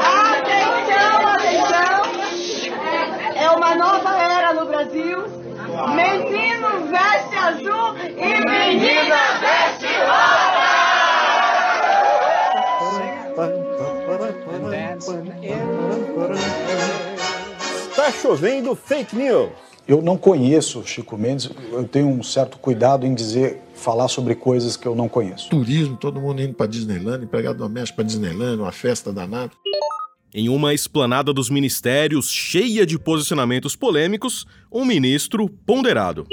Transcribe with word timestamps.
Atenção, 0.00 1.26
atenção! 1.26 2.02
É 3.34 3.50
uma 3.50 3.74
nova 3.74 4.16
era 4.16 4.52
no 4.52 4.66
Brasil. 4.66 5.24
Menino 5.94 6.86
veste 6.86 7.36
azul 7.36 7.96
e 7.98 8.40
menina 8.46 9.16
veste 9.40 9.86
rosa! 9.86 10.64
Tá 17.96 18.12
chovendo 18.12 18.76
fake 18.76 19.16
news. 19.16 19.63
Eu 19.86 20.00
não 20.00 20.16
conheço 20.16 20.82
Chico 20.86 21.16
Mendes, 21.18 21.50
eu 21.70 21.86
tenho 21.86 22.08
um 22.08 22.22
certo 22.22 22.56
cuidado 22.56 23.06
em 23.06 23.14
dizer, 23.14 23.60
falar 23.74 24.08
sobre 24.08 24.34
coisas 24.34 24.78
que 24.78 24.88
eu 24.88 24.94
não 24.94 25.10
conheço. 25.10 25.50
Turismo, 25.50 25.96
todo 25.96 26.18
mundo 26.18 26.40
indo 26.40 26.54
para 26.54 26.66
Disneyland, 26.66 27.24
empregado 27.24 27.58
doméstico 27.58 27.96
para 27.96 28.04
Disneyland, 28.06 28.62
uma 28.62 28.72
festa 28.72 29.12
danada. 29.12 29.52
Em 30.32 30.48
uma 30.48 30.72
esplanada 30.72 31.34
dos 31.34 31.50
ministérios 31.50 32.30
cheia 32.30 32.86
de 32.86 32.98
posicionamentos 32.98 33.76
polêmicos, 33.76 34.46
um 34.72 34.86
ministro 34.86 35.48
ponderado. 35.48 36.26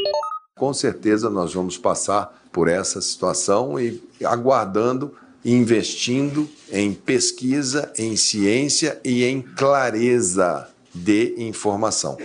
Com 0.58 0.73
certeza 0.73 1.30
nós 1.30 1.54
vamos 1.54 1.78
passar 1.78 2.42
por 2.54 2.70
essa 2.70 3.02
situação 3.02 3.78
e 3.78 4.02
aguardando 4.23 5.14
e 5.44 5.52
investindo 5.52 6.50
em 6.72 6.94
pesquisa, 6.94 7.92
em 7.98 8.16
ciência 8.16 9.00
e 9.04 9.26
em 9.26 9.42
clareza 9.42 10.70
de 10.94 11.36
informação. 11.38 12.18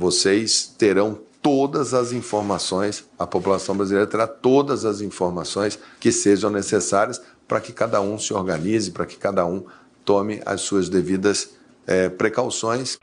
Vocês 0.00 0.74
terão 0.78 1.18
todas 1.42 1.92
as 1.92 2.10
informações, 2.10 3.04
a 3.18 3.26
população 3.26 3.76
brasileira 3.76 4.06
terá 4.06 4.26
todas 4.26 4.86
as 4.86 5.02
informações 5.02 5.78
que 6.00 6.10
sejam 6.10 6.48
necessárias 6.48 7.20
para 7.46 7.60
que 7.60 7.70
cada 7.70 8.00
um 8.00 8.18
se 8.18 8.32
organize, 8.32 8.92
para 8.92 9.04
que 9.04 9.18
cada 9.18 9.44
um 9.44 9.62
tome 10.02 10.40
as 10.46 10.62
suas 10.62 10.88
devidas 10.88 11.50
eh, 11.86 12.08
precauções. 12.08 12.96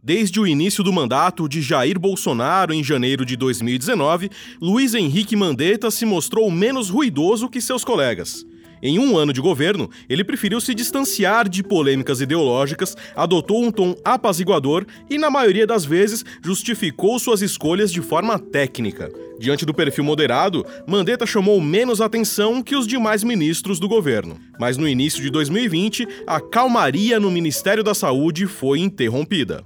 Desde 0.00 0.38
o 0.38 0.46
início 0.46 0.84
do 0.84 0.92
mandato 0.92 1.48
de 1.48 1.60
Jair 1.60 1.98
Bolsonaro 1.98 2.72
em 2.72 2.84
janeiro 2.84 3.26
de 3.26 3.34
2019, 3.34 4.30
Luiz 4.62 4.94
Henrique 4.94 5.34
Mandetta 5.34 5.90
se 5.90 6.06
mostrou 6.06 6.48
menos 6.48 6.90
ruidoso 6.90 7.50
que 7.50 7.60
seus 7.60 7.84
colegas. 7.84 8.46
Em 8.82 8.98
um 8.98 9.16
ano 9.16 9.32
de 9.32 9.40
governo, 9.40 9.90
ele 10.08 10.24
preferiu 10.24 10.60
se 10.60 10.74
distanciar 10.74 11.48
de 11.48 11.62
polêmicas 11.62 12.20
ideológicas, 12.20 12.96
adotou 13.14 13.62
um 13.62 13.70
tom 13.70 13.94
apaziguador 14.04 14.86
e, 15.08 15.18
na 15.18 15.30
maioria 15.30 15.66
das 15.66 15.84
vezes, 15.84 16.24
justificou 16.42 17.18
suas 17.18 17.42
escolhas 17.42 17.92
de 17.92 18.00
forma 18.00 18.38
técnica. 18.38 19.10
Diante 19.38 19.64
do 19.64 19.74
perfil 19.74 20.04
moderado, 20.04 20.64
Mandetta 20.86 21.26
chamou 21.26 21.60
menos 21.60 22.00
atenção 22.00 22.62
que 22.62 22.76
os 22.76 22.86
demais 22.86 23.24
ministros 23.24 23.78
do 23.78 23.88
governo. 23.88 24.38
Mas 24.58 24.76
no 24.76 24.88
início 24.88 25.22
de 25.22 25.30
2020, 25.30 26.06
a 26.26 26.40
calmaria 26.40 27.18
no 27.18 27.30
Ministério 27.30 27.82
da 27.82 27.94
Saúde 27.94 28.46
foi 28.46 28.80
interrompida. 28.80 29.64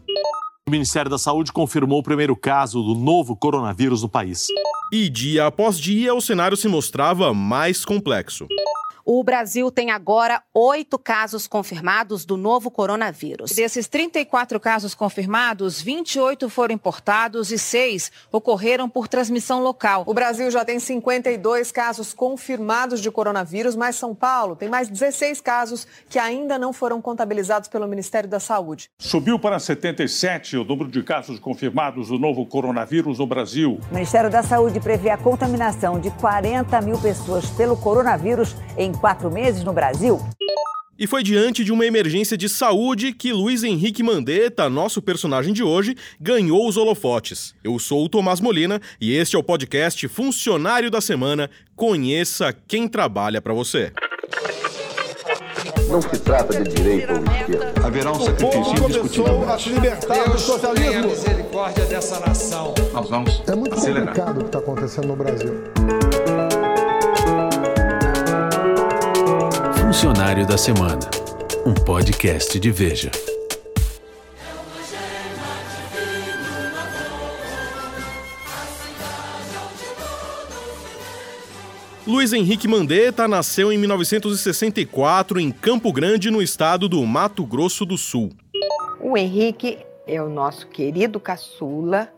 O 0.66 0.70
Ministério 0.70 1.10
da 1.10 1.18
Saúde 1.18 1.52
confirmou 1.52 1.98
o 1.98 2.02
primeiro 2.02 2.34
caso 2.34 2.82
do 2.82 2.94
novo 2.94 3.36
coronavírus 3.36 4.02
no 4.02 4.08
país. 4.08 4.46
E 4.92 5.08
dia 5.08 5.46
após 5.46 5.78
dia, 5.78 6.14
o 6.14 6.20
cenário 6.20 6.56
se 6.56 6.68
mostrava 6.68 7.34
mais 7.34 7.84
complexo. 7.84 8.46
O 9.06 9.22
Brasil 9.22 9.70
tem 9.70 9.90
agora 9.90 10.42
oito 10.54 10.98
casos 10.98 11.46
confirmados 11.46 12.24
do 12.24 12.38
novo 12.38 12.70
coronavírus. 12.70 13.50
Desses 13.50 13.86
34 13.86 14.58
casos 14.58 14.94
confirmados, 14.94 15.78
28 15.82 16.48
foram 16.48 16.74
importados 16.74 17.52
e 17.52 17.58
seis 17.58 18.10
ocorreram 18.32 18.88
por 18.88 19.06
transmissão 19.06 19.62
local. 19.62 20.04
O 20.06 20.14
Brasil 20.14 20.50
já 20.50 20.64
tem 20.64 20.78
52 20.78 21.70
casos 21.70 22.14
confirmados 22.14 22.98
de 22.98 23.10
coronavírus, 23.10 23.76
mas 23.76 23.96
São 23.96 24.14
Paulo 24.14 24.56
tem 24.56 24.70
mais 24.70 24.88
16 24.88 25.38
casos 25.42 25.86
que 26.08 26.18
ainda 26.18 26.58
não 26.58 26.72
foram 26.72 27.02
contabilizados 27.02 27.68
pelo 27.68 27.86
Ministério 27.86 28.28
da 28.28 28.40
Saúde. 28.40 28.88
Subiu 28.98 29.38
para 29.38 29.58
77 29.58 30.56
o 30.56 30.64
número 30.64 30.90
de 30.90 31.02
casos 31.02 31.38
confirmados 31.38 32.08
do 32.08 32.18
novo 32.18 32.46
coronavírus 32.46 33.18
no 33.18 33.26
Brasil. 33.26 33.78
O 33.90 33.94
Ministério 33.94 34.30
da 34.30 34.42
Saúde 34.42 34.80
prevê 34.80 35.10
a 35.10 35.18
contaminação 35.18 36.00
de 36.00 36.10
40 36.12 36.80
mil 36.80 36.98
pessoas 36.98 37.50
pelo 37.50 37.76
coronavírus 37.76 38.56
em 38.78 38.93
quatro 38.96 39.30
meses 39.30 39.62
no 39.64 39.72
Brasil. 39.72 40.20
E 40.96 41.08
foi 41.08 41.24
diante 41.24 41.64
de 41.64 41.72
uma 41.72 41.84
emergência 41.84 42.36
de 42.38 42.48
saúde 42.48 43.12
que 43.12 43.32
Luiz 43.32 43.64
Henrique 43.64 44.00
Mandetta, 44.00 44.70
nosso 44.70 45.02
personagem 45.02 45.52
de 45.52 45.60
hoje, 45.62 45.96
ganhou 46.20 46.68
os 46.68 46.76
holofotes. 46.76 47.52
Eu 47.64 47.78
sou 47.80 48.04
o 48.04 48.08
Tomás 48.08 48.40
Molina 48.40 48.80
e 49.00 49.12
este 49.12 49.34
é 49.34 49.38
o 49.38 49.42
podcast 49.42 50.06
Funcionário 50.06 50.92
da 50.92 51.00
Semana. 51.00 51.50
Conheça 51.74 52.54
quem 52.68 52.86
trabalha 52.86 53.42
para 53.42 53.52
você. 53.52 53.92
Não 55.88 56.00
se 56.00 56.18
trata 56.20 56.62
de 56.62 56.70
direita 56.74 57.12
ou 57.12 57.24
esquerda. 57.24 57.86
Haverá 57.86 58.12
um 58.12 58.20
sacrifício 58.20 58.84
indiscutível. 58.84 59.48
a 59.50 59.58
se 59.58 59.68
libertar 59.70 60.30
do 60.30 60.38
socialismo. 60.38 61.08
misericórdia 61.08 61.84
dessa 61.86 62.20
nação. 62.20 62.72
Nós 62.92 63.10
vamos 63.10 63.42
É 63.48 63.54
muito 63.56 63.74
acelerar. 63.74 64.06
complicado 64.14 64.36
o 64.36 64.40
que 64.40 64.46
está 64.46 64.58
acontecendo 64.60 65.08
no 65.08 65.16
Brasil. 65.16 65.54
Funcionário 70.04 70.46
da 70.46 70.58
Semana, 70.58 71.00
um 71.64 71.72
podcast 71.72 72.60
de 72.60 72.70
Veja. 72.70 73.10
Luiz 82.06 82.34
Henrique 82.34 82.68
Mandetta 82.68 83.26
nasceu 83.26 83.72
em 83.72 83.78
1964 83.78 85.40
em 85.40 85.50
Campo 85.50 85.90
Grande, 85.90 86.30
no 86.30 86.42
estado 86.42 86.86
do 86.86 87.02
Mato 87.06 87.46
Grosso 87.46 87.86
do 87.86 87.96
Sul. 87.96 88.28
O 89.00 89.16
Henrique 89.16 89.78
é 90.06 90.20
o 90.20 90.28
nosso 90.28 90.66
querido 90.66 91.18
caçula. 91.18 92.12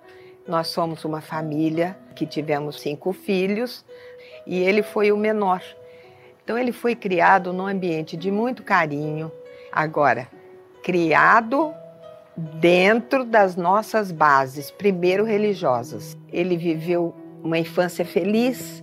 Nós 0.45 0.67
somos 0.67 1.05
uma 1.05 1.21
família 1.21 1.97
que 2.17 2.27
tivemos 2.27 2.81
cinco 2.81 3.13
filhos 3.13 3.85
e 4.45 4.59
ele 4.59 4.83
foi 4.83 5.13
o 5.13 5.17
menor. 5.17 5.63
Então 6.47 6.57
ele 6.57 6.71
foi 6.71 6.95
criado 6.95 7.53
num 7.53 7.67
ambiente 7.67 8.17
de 8.17 8.31
muito 8.31 8.63
carinho. 8.63 9.33
Agora, 9.73 10.29
criado 10.81 11.75
dentro 12.37 13.25
das 13.25 13.57
nossas 13.57 14.13
bases, 14.13 14.71
primeiro 14.71 15.25
religiosas. 15.25 16.17
Ele 16.33 16.57
viveu 16.57 17.13
uma 17.43 17.59
infância 17.59 18.05
feliz, 18.05 18.81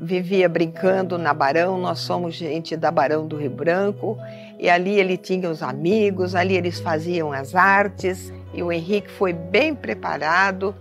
vivia 0.00 0.48
brincando 0.48 1.18
na 1.18 1.34
Barão, 1.34 1.76
nós 1.78 1.98
somos 1.98 2.34
gente 2.34 2.74
da 2.74 2.90
Barão 2.90 3.26
do 3.26 3.36
Rio 3.36 3.50
Branco, 3.50 4.16
e 4.58 4.70
ali 4.70 4.98
ele 4.98 5.18
tinha 5.18 5.50
os 5.50 5.62
amigos, 5.62 6.34
ali 6.34 6.56
eles 6.56 6.80
faziam 6.80 7.32
as 7.32 7.54
artes, 7.54 8.32
e 8.54 8.62
o 8.62 8.72
Henrique 8.72 9.10
foi 9.10 9.34
bem 9.34 9.74
preparado, 9.74 10.74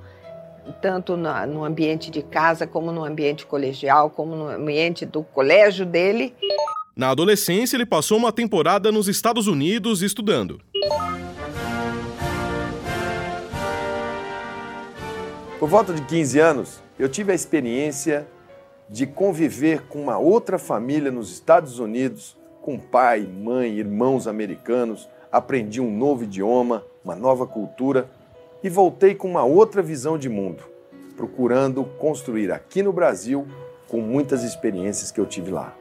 tanto 0.82 1.16
na, 1.18 1.46
no 1.46 1.64
ambiente 1.64 2.12
de 2.12 2.22
casa, 2.22 2.66
como 2.66 2.92
no 2.92 3.04
ambiente 3.04 3.46
colegial, 3.46 4.10
como 4.10 4.36
no 4.36 4.48
ambiente 4.48 5.06
do 5.06 5.24
colégio 5.24 5.86
dele. 5.86 6.34
Na 6.96 7.10
adolescência, 7.10 7.76
ele 7.76 7.86
passou 7.86 8.18
uma 8.18 8.32
temporada 8.32 8.92
nos 8.92 9.08
Estados 9.08 9.48
Unidos 9.48 10.02
estudando. 10.02 10.62
Por 15.60 15.70
volta 15.70 15.94
de 15.94 16.02
15 16.04 16.40
anos, 16.40 16.84
eu 17.00 17.08
tive 17.08 17.32
a 17.32 17.36
experiência 17.36 18.28
de 18.90 19.08
conviver 19.08 19.84
com 19.88 20.02
uma 20.02 20.18
outra 20.18 20.60
família 20.60 21.10
nos 21.10 21.32
Estados 21.32 21.80
Unidos, 21.80 22.38
com 22.62 22.78
pai, 22.78 23.22
mãe, 23.22 23.78
irmãos 23.78 24.28
americanos, 24.28 25.08
aprendi 25.32 25.82
um 25.82 25.90
novo 25.90 26.26
idioma, 26.26 26.84
uma 27.04 27.16
nova 27.16 27.48
cultura 27.48 28.10
e 28.64 28.70
voltei 28.70 29.14
com 29.14 29.30
uma 29.30 29.44
outra 29.44 29.82
visão 29.82 30.18
de 30.18 30.30
mundo, 30.30 30.64
procurando 31.18 31.84
construir 31.84 32.52
aqui 32.52 32.82
no 32.82 32.94
Brasil 32.94 33.46
com 33.88 34.00
muitas 34.00 34.44
experiências 34.44 35.12
que 35.12 35.20
eu 35.20 35.26
tive 35.26 35.52
lá. 35.52 35.76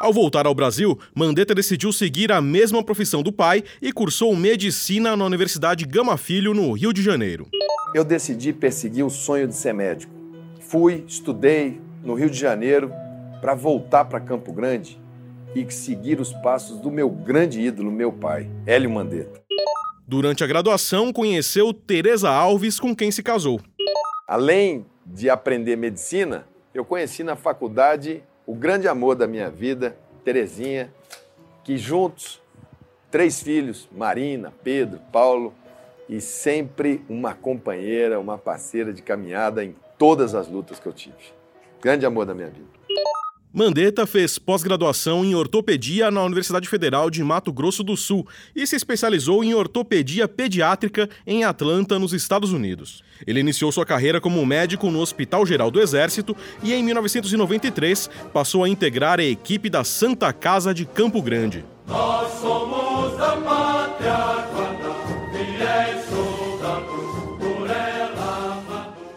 Ao 0.00 0.14
voltar 0.14 0.46
ao 0.46 0.54
Brasil, 0.54 0.98
Mandetta 1.14 1.54
decidiu 1.54 1.92
seguir 1.92 2.32
a 2.32 2.40
mesma 2.40 2.82
profissão 2.82 3.22
do 3.22 3.30
pai 3.30 3.62
e 3.82 3.92
cursou 3.92 4.34
medicina 4.34 5.14
na 5.14 5.26
Universidade 5.26 5.84
Gama 5.84 6.16
Filho, 6.16 6.54
no 6.54 6.72
Rio 6.72 6.92
de 6.92 7.02
Janeiro. 7.02 7.48
Eu 7.94 8.02
decidi 8.02 8.52
perseguir 8.52 9.04
o 9.04 9.10
sonho 9.10 9.46
de 9.46 9.54
ser 9.54 9.74
médico. 9.74 10.12
Fui, 10.60 11.04
estudei 11.06 11.80
no 12.02 12.14
Rio 12.14 12.30
de 12.30 12.38
Janeiro 12.38 12.90
para 13.42 13.54
voltar 13.54 14.06
para 14.06 14.20
Campo 14.20 14.52
Grande 14.52 14.98
e 15.54 15.70
seguir 15.70 16.20
os 16.20 16.32
passos 16.32 16.78
do 16.78 16.90
meu 16.90 17.10
grande 17.10 17.60
ídolo, 17.60 17.90
meu 17.90 18.12
pai, 18.12 18.48
Hélio 18.64 18.88
Mandetta. 18.88 19.40
Durante 20.10 20.42
a 20.42 20.46
graduação, 20.48 21.12
conheceu 21.12 21.72
Teresa 21.72 22.28
Alves, 22.28 22.80
com 22.80 22.96
quem 22.96 23.12
se 23.12 23.22
casou. 23.22 23.60
Além 24.26 24.84
de 25.06 25.30
aprender 25.30 25.76
medicina, 25.76 26.48
eu 26.74 26.84
conheci 26.84 27.22
na 27.22 27.36
faculdade 27.36 28.20
o 28.44 28.52
grande 28.52 28.88
amor 28.88 29.14
da 29.14 29.28
minha 29.28 29.48
vida, 29.48 29.96
Terezinha, 30.24 30.92
que 31.62 31.78
juntos, 31.78 32.42
três 33.08 33.40
filhos, 33.40 33.88
Marina, 33.92 34.52
Pedro, 34.64 34.98
Paulo, 35.12 35.54
e 36.08 36.20
sempre 36.20 37.04
uma 37.08 37.32
companheira, 37.32 38.18
uma 38.18 38.36
parceira 38.36 38.92
de 38.92 39.02
caminhada 39.02 39.64
em 39.64 39.76
todas 39.96 40.34
as 40.34 40.48
lutas 40.48 40.80
que 40.80 40.88
eu 40.88 40.92
tive. 40.92 41.14
Grande 41.80 42.04
amor 42.04 42.26
da 42.26 42.34
minha 42.34 42.50
vida. 42.50 42.66
Mandetta 43.52 44.06
fez 44.06 44.38
pós-graduação 44.38 45.24
em 45.24 45.34
ortopedia 45.34 46.08
na 46.08 46.22
Universidade 46.22 46.68
Federal 46.68 47.10
de 47.10 47.24
Mato 47.24 47.52
Grosso 47.52 47.82
do 47.82 47.96
Sul 47.96 48.24
e 48.54 48.64
se 48.64 48.76
especializou 48.76 49.42
em 49.42 49.52
ortopedia 49.54 50.28
pediátrica 50.28 51.10
em 51.26 51.42
Atlanta, 51.42 51.98
nos 51.98 52.12
Estados 52.12 52.52
Unidos. 52.52 53.02
Ele 53.26 53.40
iniciou 53.40 53.72
sua 53.72 53.84
carreira 53.84 54.20
como 54.20 54.46
médico 54.46 54.88
no 54.88 55.00
Hospital 55.00 55.44
Geral 55.44 55.68
do 55.68 55.80
Exército 55.80 56.36
e, 56.62 56.72
em 56.72 56.84
1993, 56.84 58.08
passou 58.32 58.62
a 58.62 58.68
integrar 58.68 59.18
a 59.18 59.24
equipe 59.24 59.68
da 59.68 59.82
Santa 59.82 60.32
Casa 60.32 60.72
de 60.72 60.84
Campo 60.84 61.20
Grande. 61.20 61.64
Nós 61.88 62.32
somos 62.40 63.18
da 63.18 63.36
pátria 63.36 64.39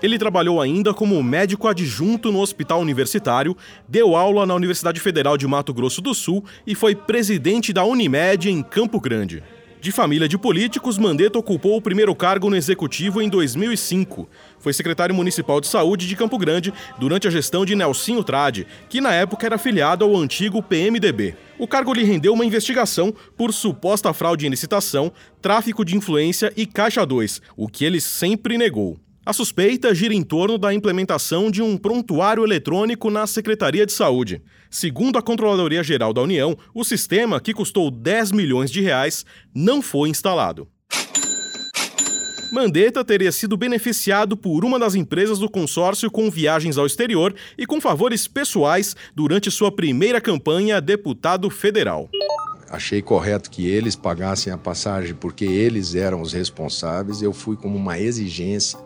Ele 0.03 0.19
trabalhou 0.19 0.59
ainda 0.59 0.93
como 0.93 1.23
médico 1.23 1.65
adjunto 1.65 2.29
no 2.29 2.41
Hospital 2.41 2.81
Universitário, 2.81 3.55
deu 3.87 4.17
aula 4.17 4.45
na 4.45 4.53
Universidade 4.53 4.99
Federal 4.99 5.37
de 5.37 5.47
Mato 5.47 5.73
Grosso 5.73 6.01
do 6.01 6.13
Sul 6.13 6.43
e 6.67 6.75
foi 6.75 6.93
presidente 6.93 7.71
da 7.71 7.85
Unimed 7.85 8.49
em 8.49 8.61
Campo 8.61 8.99
Grande. 8.99 9.41
De 9.79 9.93
família 9.93 10.27
de 10.27 10.37
políticos, 10.37 10.97
Mandetta 10.97 11.39
ocupou 11.39 11.77
o 11.77 11.81
primeiro 11.81 12.13
cargo 12.13 12.49
no 12.49 12.55
executivo 12.57 13.21
em 13.21 13.29
2005. 13.29 14.27
Foi 14.59 14.73
secretário 14.73 15.15
municipal 15.15 15.61
de 15.61 15.67
saúde 15.67 16.05
de 16.05 16.17
Campo 16.17 16.37
Grande 16.37 16.73
durante 16.99 17.25
a 17.25 17.31
gestão 17.31 17.65
de 17.65 17.73
Nelsinho 17.73 18.25
Trade, 18.25 18.67
que 18.89 18.99
na 18.99 19.13
época 19.13 19.45
era 19.45 19.55
afiliado 19.55 20.03
ao 20.03 20.17
antigo 20.17 20.61
PMDB. 20.61 21.35
O 21.57 21.65
cargo 21.65 21.93
lhe 21.93 22.03
rendeu 22.03 22.33
uma 22.33 22.45
investigação 22.45 23.13
por 23.37 23.53
suposta 23.53 24.11
fraude 24.11 24.45
em 24.45 24.49
licitação, 24.49 25.13
tráfico 25.41 25.85
de 25.85 25.95
influência 25.95 26.51
e 26.57 26.65
Caixa 26.65 27.05
2, 27.05 27.41
o 27.55 27.69
que 27.69 27.85
ele 27.85 28.01
sempre 28.01 28.57
negou. 28.57 29.02
A 29.25 29.31
suspeita 29.31 29.95
gira 29.95 30.13
em 30.13 30.21
torno 30.21 30.57
da 30.57 30.73
implementação 30.73 31.49
de 31.49 31.61
um 31.61 31.77
prontuário 31.77 32.43
eletrônico 32.43 33.09
na 33.09 33.25
Secretaria 33.25 33.85
de 33.85 33.93
Saúde. 33.93 34.41
Segundo 34.69 35.17
a 35.17 35.21
Controladoria 35.21 35.81
Geral 35.81 36.11
da 36.11 36.21
União, 36.21 36.57
o 36.73 36.83
sistema, 36.83 37.39
que 37.39 37.53
custou 37.53 37.89
10 37.89 38.33
milhões 38.33 38.69
de 38.69 38.81
reais, 38.81 39.25
não 39.55 39.81
foi 39.81 40.09
instalado. 40.09 40.67
Mandetta 42.51 43.03
teria 43.03 43.31
sido 43.31 43.55
beneficiado 43.55 44.35
por 44.35 44.65
uma 44.65 44.77
das 44.77 44.93
empresas 44.93 45.39
do 45.39 45.49
consórcio 45.49 46.11
com 46.11 46.29
viagens 46.29 46.77
ao 46.77 46.85
exterior 46.85 47.33
e 47.57 47.65
com 47.65 47.79
favores 47.79 48.27
pessoais 48.27 48.93
durante 49.15 49.49
sua 49.49 49.71
primeira 49.71 50.19
campanha 50.19 50.77
a 50.77 50.79
deputado 50.81 51.49
federal. 51.49 52.09
Achei 52.69 53.01
correto 53.01 53.49
que 53.49 53.67
eles 53.67 53.95
pagassem 53.95 54.51
a 54.51 54.57
passagem 54.57 55.15
porque 55.15 55.45
eles 55.45 55.95
eram 55.95 56.21
os 56.21 56.33
responsáveis. 56.33 57.21
Eu 57.21 57.31
fui 57.31 57.55
como 57.55 57.77
uma 57.77 57.99
exigência 57.99 58.77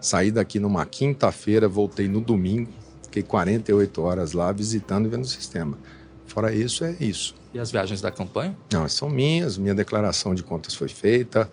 Saí 0.00 0.30
daqui 0.30 0.58
numa 0.58 0.84
quinta-feira, 0.86 1.68
voltei 1.68 2.08
no 2.08 2.20
domingo, 2.20 2.70
fiquei 3.04 3.22
48 3.22 4.02
horas 4.02 4.32
lá 4.32 4.52
visitando 4.52 5.06
e 5.06 5.08
vendo 5.08 5.24
o 5.24 5.28
sistema. 5.28 5.78
Fora 6.26 6.52
isso, 6.54 6.84
é 6.84 6.96
isso. 7.00 7.34
E 7.54 7.58
as 7.58 7.70
viagens 7.70 8.00
da 8.00 8.10
campanha? 8.10 8.56
Não, 8.72 8.88
são 8.88 9.08
minhas, 9.08 9.56
minha 9.56 9.74
declaração 9.74 10.34
de 10.34 10.42
contas 10.42 10.74
foi 10.74 10.88
feita. 10.88 11.50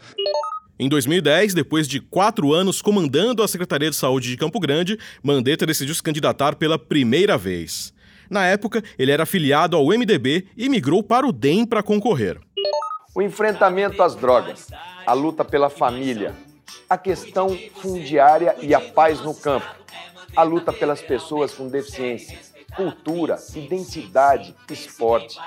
Em 0.78 0.90
2010, 0.90 1.54
depois 1.54 1.88
de 1.88 2.00
quatro 2.00 2.52
anos 2.52 2.82
comandando 2.82 3.44
a 3.44 3.48
Secretaria 3.48 3.90
de 3.90 3.96
Saúde 3.96 4.30
de 4.30 4.38
Campo 4.38 4.60
Grande, 4.60 5.00
Mandetta 5.22 5.66
decidiu 5.66 5.94
se 5.94 6.04
candidatar 6.04 6.56
pela 6.56 6.78
primeira 6.78 7.38
vez. 7.38 7.94
Na 8.30 8.46
época, 8.46 8.84
ele 8.98 9.12
era 9.12 9.24
afiliado 9.24 9.78
ao 9.78 9.86
MDB 9.86 10.48
e 10.58 10.68
migrou 10.68 11.04
para 11.04 11.28
o 11.28 11.32
DEM 11.32 11.66
para 11.66 11.84
concorrer. 11.84 12.40
O 13.16 13.22
enfrentamento 13.22 14.02
às 14.02 14.16
drogas, 14.16 14.68
a 15.06 15.14
luta 15.14 15.46
pela 15.46 15.70
família, 15.70 16.34
a 16.94 16.98
questão 16.98 17.58
fundiária 17.82 18.56
e 18.62 18.74
a 18.74 18.80
paz 18.80 19.20
no 19.20 19.34
campo, 19.34 19.66
a 20.36 20.44
luta 20.44 20.72
pelas 20.72 21.02
pessoas 21.02 21.52
com 21.52 21.68
deficiência, 21.68 22.38
cultura, 22.76 23.38
identidade, 23.56 24.54
esporte. 24.70 25.40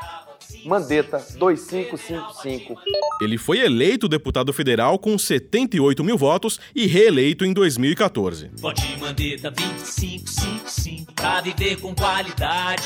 Mandetta 0.64 1.24
2555. 1.38 2.74
Ele 3.20 3.38
foi 3.38 3.60
eleito 3.60 4.08
deputado 4.08 4.52
federal 4.52 4.98
com 4.98 5.16
78 5.16 6.02
mil 6.02 6.16
votos 6.16 6.58
e 6.74 6.86
reeleito 6.86 7.44
em 7.44 7.52
2014. 7.52 8.50
Vote 8.54 8.96
Mandetta 8.98 9.50
2555 9.50 11.12
para 11.14 11.40
viver 11.42 11.80
com 11.80 11.94
qualidade 11.94 12.84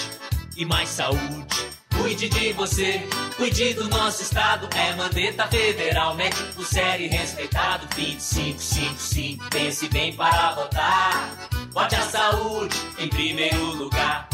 e 0.57 0.65
mais 0.67 0.89
saúde. 0.91 1.70
Cuide 2.01 2.31
de 2.31 2.53
você, 2.55 3.03
cuide 3.37 3.75
do 3.75 3.87
nosso 3.89 4.23
estado. 4.23 4.69
É 4.75 4.97
Mandetta 4.97 5.47
Federal, 5.47 6.17
médico 6.17 6.65
sério 6.65 7.05
e 7.05 7.09
respeitado. 7.09 7.87
2555, 7.95 9.51
pense 9.51 9.87
bem 9.89 10.15
para 10.15 10.55
votar. 10.55 11.49
Vote 11.71 11.95
a 11.95 12.03
saúde 12.03 12.75
em 12.99 13.09
primeiro 13.09 13.77
lugar. 13.77 14.29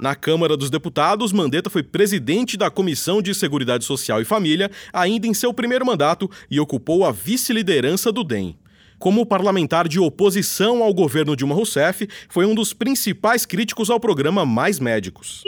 Na 0.00 0.14
Câmara 0.14 0.56
dos 0.56 0.70
Deputados, 0.70 1.30
Mandetta 1.30 1.68
foi 1.68 1.82
presidente 1.82 2.56
da 2.56 2.70
Comissão 2.70 3.20
de 3.20 3.34
Seguridade 3.34 3.84
Social 3.84 4.22
e 4.22 4.24
Família, 4.24 4.70
ainda 4.90 5.26
em 5.26 5.34
seu 5.34 5.52
primeiro 5.52 5.84
mandato, 5.84 6.30
e 6.50 6.58
ocupou 6.58 7.04
a 7.04 7.12
vice-liderança 7.12 8.10
do 8.10 8.24
DEM. 8.24 8.56
Como 8.98 9.26
parlamentar 9.26 9.86
de 9.86 10.00
oposição 10.00 10.82
ao 10.82 10.94
governo 10.94 11.36
Dilma 11.36 11.54
Rousseff, 11.54 12.08
foi 12.30 12.46
um 12.46 12.54
dos 12.54 12.72
principais 12.72 13.44
críticos 13.44 13.90
ao 13.90 14.00
programa 14.00 14.46
Mais 14.46 14.80
Médicos. 14.80 15.42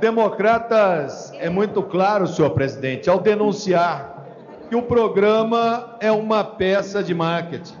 Democratas 0.00 1.32
é 1.38 1.50
muito 1.50 1.82
claro, 1.82 2.26
senhor 2.26 2.50
presidente, 2.50 3.10
ao 3.10 3.18
denunciar 3.18 4.26
que 4.68 4.76
o 4.76 4.82
programa 4.82 5.96
é 5.98 6.12
uma 6.12 6.44
peça 6.44 7.02
de 7.02 7.14
marketing. 7.14 7.74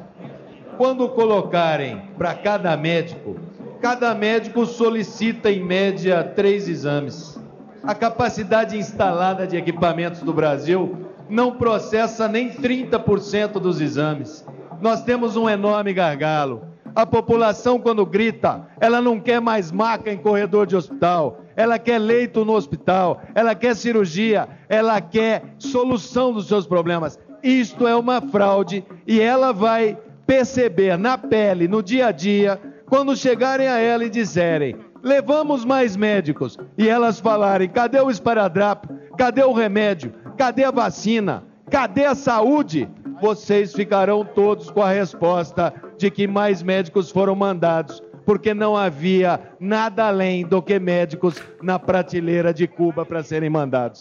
Quando 0.76 1.08
colocarem 1.10 2.10
para 2.16 2.34
cada 2.34 2.76
médico, 2.76 3.36
cada 3.80 4.14
médico 4.14 4.66
solicita 4.66 5.50
em 5.50 5.62
média 5.62 6.24
três 6.24 6.68
exames. 6.68 7.38
A 7.84 7.94
capacidade 7.94 8.76
instalada 8.76 9.46
de 9.46 9.56
equipamentos 9.56 10.20
do 10.22 10.32
Brasil 10.32 11.06
não 11.28 11.52
processa 11.52 12.26
nem 12.26 12.50
30% 12.50 13.60
dos 13.60 13.80
exames. 13.80 14.44
Nós 14.80 15.02
temos 15.02 15.36
um 15.36 15.48
enorme 15.48 15.92
gargalo. 15.92 16.62
A 16.94 17.06
população, 17.06 17.78
quando 17.78 18.04
grita, 18.04 18.66
ela 18.80 19.00
não 19.00 19.20
quer 19.20 19.40
mais 19.40 19.70
maca 19.70 20.12
em 20.12 20.16
corredor 20.16 20.66
de 20.66 20.76
hospital, 20.76 21.40
ela 21.56 21.78
quer 21.78 21.98
leito 21.98 22.44
no 22.44 22.54
hospital, 22.54 23.22
ela 23.34 23.54
quer 23.54 23.74
cirurgia, 23.74 24.48
ela 24.68 25.00
quer 25.00 25.54
solução 25.58 26.32
dos 26.32 26.46
seus 26.46 26.66
problemas. 26.66 27.18
Isto 27.42 27.86
é 27.86 27.94
uma 27.94 28.20
fraude 28.20 28.84
e 29.06 29.20
ela 29.20 29.52
vai 29.52 29.96
perceber 30.26 30.98
na 30.98 31.16
pele, 31.16 31.66
no 31.66 31.82
dia 31.82 32.08
a 32.08 32.12
dia, 32.12 32.60
quando 32.86 33.16
chegarem 33.16 33.68
a 33.68 33.78
ela 33.78 34.04
e 34.04 34.10
disserem: 34.10 34.76
levamos 35.02 35.64
mais 35.64 35.96
médicos, 35.96 36.58
e 36.76 36.88
elas 36.88 37.20
falarem: 37.20 37.68
cadê 37.68 38.00
o 38.00 38.10
esparadrapo? 38.10 38.88
Cadê 39.16 39.42
o 39.42 39.52
remédio? 39.52 40.12
Cadê 40.36 40.64
a 40.64 40.70
vacina? 40.70 41.44
Cadê 41.70 42.04
a 42.06 42.14
saúde? 42.14 42.88
Vocês 43.20 43.72
ficarão 43.72 44.24
todos 44.24 44.70
com 44.70 44.82
a 44.82 44.90
resposta 44.90 45.74
de 45.96 46.10
que 46.10 46.26
mais 46.26 46.62
médicos 46.62 47.10
foram 47.10 47.34
mandados, 47.34 48.02
porque 48.24 48.54
não 48.54 48.76
havia 48.76 49.40
nada 49.58 50.06
além 50.06 50.46
do 50.46 50.62
que 50.62 50.78
médicos 50.78 51.36
na 51.62 51.78
prateleira 51.78 52.54
de 52.54 52.66
Cuba 52.66 53.04
para 53.04 53.22
serem 53.22 53.50
mandados. 53.50 54.00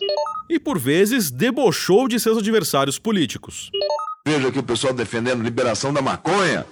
E 0.49 0.59
por 0.59 0.77
vezes 0.77 1.31
debochou 1.31 2.07
de 2.07 2.19
seus 2.19 2.37
adversários 2.37 2.99
políticos. 2.99 3.71
Veja 4.25 4.49
aqui 4.49 4.59
o 4.59 4.63
pessoal 4.63 4.93
defendendo 4.93 5.41
liberação 5.41 5.93
da 5.93 6.01
maconha. 6.01 6.65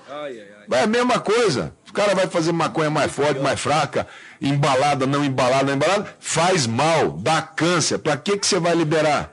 É 0.71 0.83
a 0.83 0.87
mesma 0.87 1.19
coisa. 1.19 1.73
O 1.89 1.93
cara 1.93 2.13
vai 2.13 2.27
fazer 2.27 2.51
maconha 2.51 2.89
mais 2.89 3.11
forte, 3.11 3.39
mais 3.39 3.59
fraca, 3.59 4.05
embalada, 4.41 5.07
não 5.07 5.23
embalada, 5.23 5.63
não 5.63 5.75
embalada, 5.75 6.13
faz 6.19 6.67
mal, 6.67 7.11
dá 7.11 7.41
câncer. 7.41 7.99
Para 7.99 8.17
que, 8.17 8.37
que 8.37 8.45
você 8.45 8.59
vai 8.59 8.75
liberar? 8.75 9.31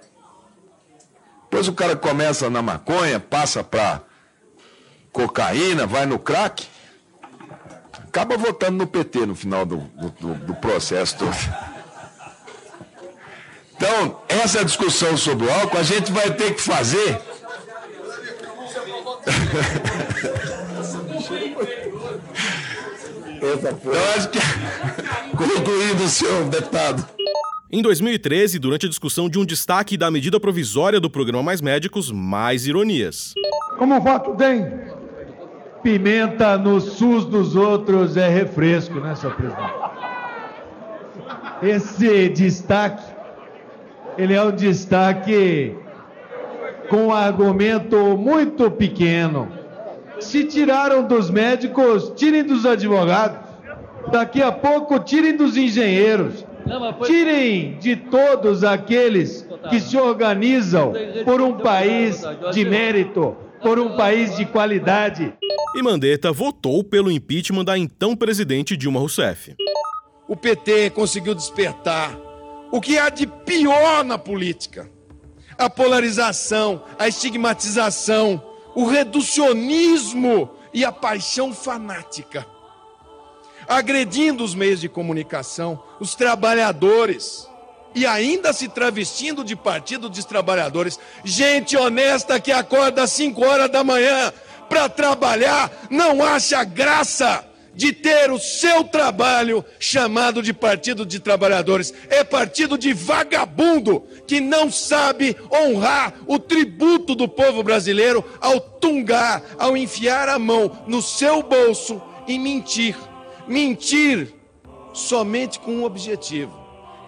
Depois 1.52 1.68
o 1.68 1.74
cara 1.74 1.94
começa 1.94 2.48
na 2.48 2.62
maconha, 2.62 3.20
passa 3.20 3.62
para 3.62 4.00
cocaína, 5.12 5.86
vai 5.86 6.06
no 6.06 6.18
crack, 6.18 6.66
acaba 8.08 8.38
votando 8.38 8.78
no 8.78 8.86
PT 8.86 9.26
no 9.26 9.34
final 9.34 9.66
do, 9.66 9.76
do, 9.76 10.34
do 10.34 10.54
processo 10.54 11.18
todo. 11.18 11.36
Então, 13.76 14.22
essa 14.28 14.64
discussão 14.64 15.14
sobre 15.18 15.46
o 15.46 15.52
álcool 15.52 15.76
a 15.76 15.82
gente 15.82 16.10
vai 16.10 16.30
ter 16.32 16.54
que 16.54 16.62
fazer. 16.62 17.20
Eu 23.84 24.14
acho 24.16 24.30
que. 24.30 24.38
Concluído, 25.36 26.08
senhor 26.08 26.44
deputado. 26.44 27.21
Em 27.74 27.80
2013, 27.80 28.58
durante 28.58 28.84
a 28.84 28.88
discussão 28.90 29.30
de 29.30 29.38
um 29.38 29.46
destaque 29.46 29.96
da 29.96 30.10
medida 30.10 30.38
provisória 30.38 31.00
do 31.00 31.08
programa 31.08 31.42
Mais 31.42 31.62
Médicos, 31.62 32.12
mais 32.12 32.66
ironias. 32.66 33.32
Como 33.78 33.98
voto 33.98 34.34
tem? 34.34 34.70
Pimenta 35.82 36.58
no 36.58 36.82
SUS 36.82 37.24
dos 37.24 37.56
outros 37.56 38.14
é 38.18 38.28
refresco, 38.28 39.00
né, 39.00 39.14
senhor 39.14 39.34
presidente? 39.36 39.72
Esse 41.62 42.28
destaque, 42.28 43.10
ele 44.18 44.34
é 44.34 44.42
um 44.42 44.54
destaque 44.54 45.74
com 46.90 47.06
um 47.06 47.12
argumento 47.14 47.96
muito 48.18 48.70
pequeno. 48.70 49.50
Se 50.20 50.44
tiraram 50.44 51.04
dos 51.04 51.30
médicos, 51.30 52.12
tirem 52.16 52.44
dos 52.44 52.66
advogados. 52.66 53.38
Daqui 54.12 54.42
a 54.42 54.52
pouco 54.52 54.98
tirem 54.98 55.34
dos 55.34 55.56
engenheiros, 55.56 56.44
tirem 57.06 57.78
de 57.78 57.96
todos 57.96 58.64
aqueles 58.64 59.46
que 59.70 59.80
se 59.80 59.96
organizam 59.96 60.92
por 61.24 61.40
um 61.40 61.58
país 61.58 62.22
de 62.52 62.64
mérito, 62.64 63.36
por 63.62 63.78
um 63.78 63.96
país 63.96 64.36
de 64.36 64.44
qualidade. 64.46 65.32
E 65.74 65.82
Mandetta 65.82 66.32
votou 66.32 66.82
pelo 66.84 67.10
impeachment 67.10 67.64
da 67.64 67.78
então 67.78 68.16
presidente 68.16 68.76
Dilma 68.76 69.00
Rousseff. 69.00 69.54
O 70.28 70.36
PT 70.36 70.90
conseguiu 70.90 71.34
despertar 71.34 72.18
o 72.70 72.80
que 72.80 72.98
há 72.98 73.08
de 73.08 73.26
pior 73.26 74.04
na 74.04 74.18
política: 74.18 74.90
a 75.58 75.68
polarização, 75.68 76.82
a 76.98 77.08
estigmatização, 77.08 78.42
o 78.74 78.86
reducionismo 78.86 80.50
e 80.72 80.84
a 80.84 80.92
paixão 80.92 81.52
fanática 81.52 82.46
agredindo 83.68 84.44
os 84.44 84.54
meios 84.54 84.80
de 84.80 84.88
comunicação, 84.88 85.82
os 86.00 86.14
trabalhadores 86.14 87.48
e 87.94 88.06
ainda 88.06 88.52
se 88.52 88.68
travestindo 88.68 89.44
de 89.44 89.54
partido 89.54 90.08
dos 90.08 90.24
trabalhadores. 90.24 90.98
Gente 91.24 91.76
honesta 91.76 92.40
que 92.40 92.52
acorda 92.52 93.02
às 93.02 93.12
5 93.12 93.44
horas 93.44 93.70
da 93.70 93.84
manhã 93.84 94.32
para 94.68 94.88
trabalhar, 94.88 95.70
não 95.90 96.24
acha 96.24 96.64
graça 96.64 97.44
de 97.74 97.92
ter 97.92 98.30
o 98.30 98.38
seu 98.38 98.84
trabalho 98.84 99.64
chamado 99.78 100.42
de 100.42 100.52
Partido 100.52 101.06
de 101.06 101.18
Trabalhadores. 101.18 101.92
É 102.08 102.22
partido 102.22 102.76
de 102.76 102.92
vagabundo 102.92 104.04
que 104.26 104.40
não 104.40 104.70
sabe 104.70 105.36
honrar 105.50 106.14
o 106.26 106.38
tributo 106.38 107.14
do 107.14 107.26
povo 107.26 107.62
brasileiro 107.62 108.24
ao 108.40 108.60
tungar, 108.60 109.42
ao 109.58 109.76
enfiar 109.76 110.28
a 110.28 110.38
mão 110.38 110.84
no 110.86 111.00
seu 111.00 111.42
bolso 111.42 112.00
e 112.26 112.38
mentir 112.38 112.96
mentir 113.46 114.28
somente 114.92 115.58
com 115.58 115.72
um 115.72 115.84
objetivo: 115.84 116.52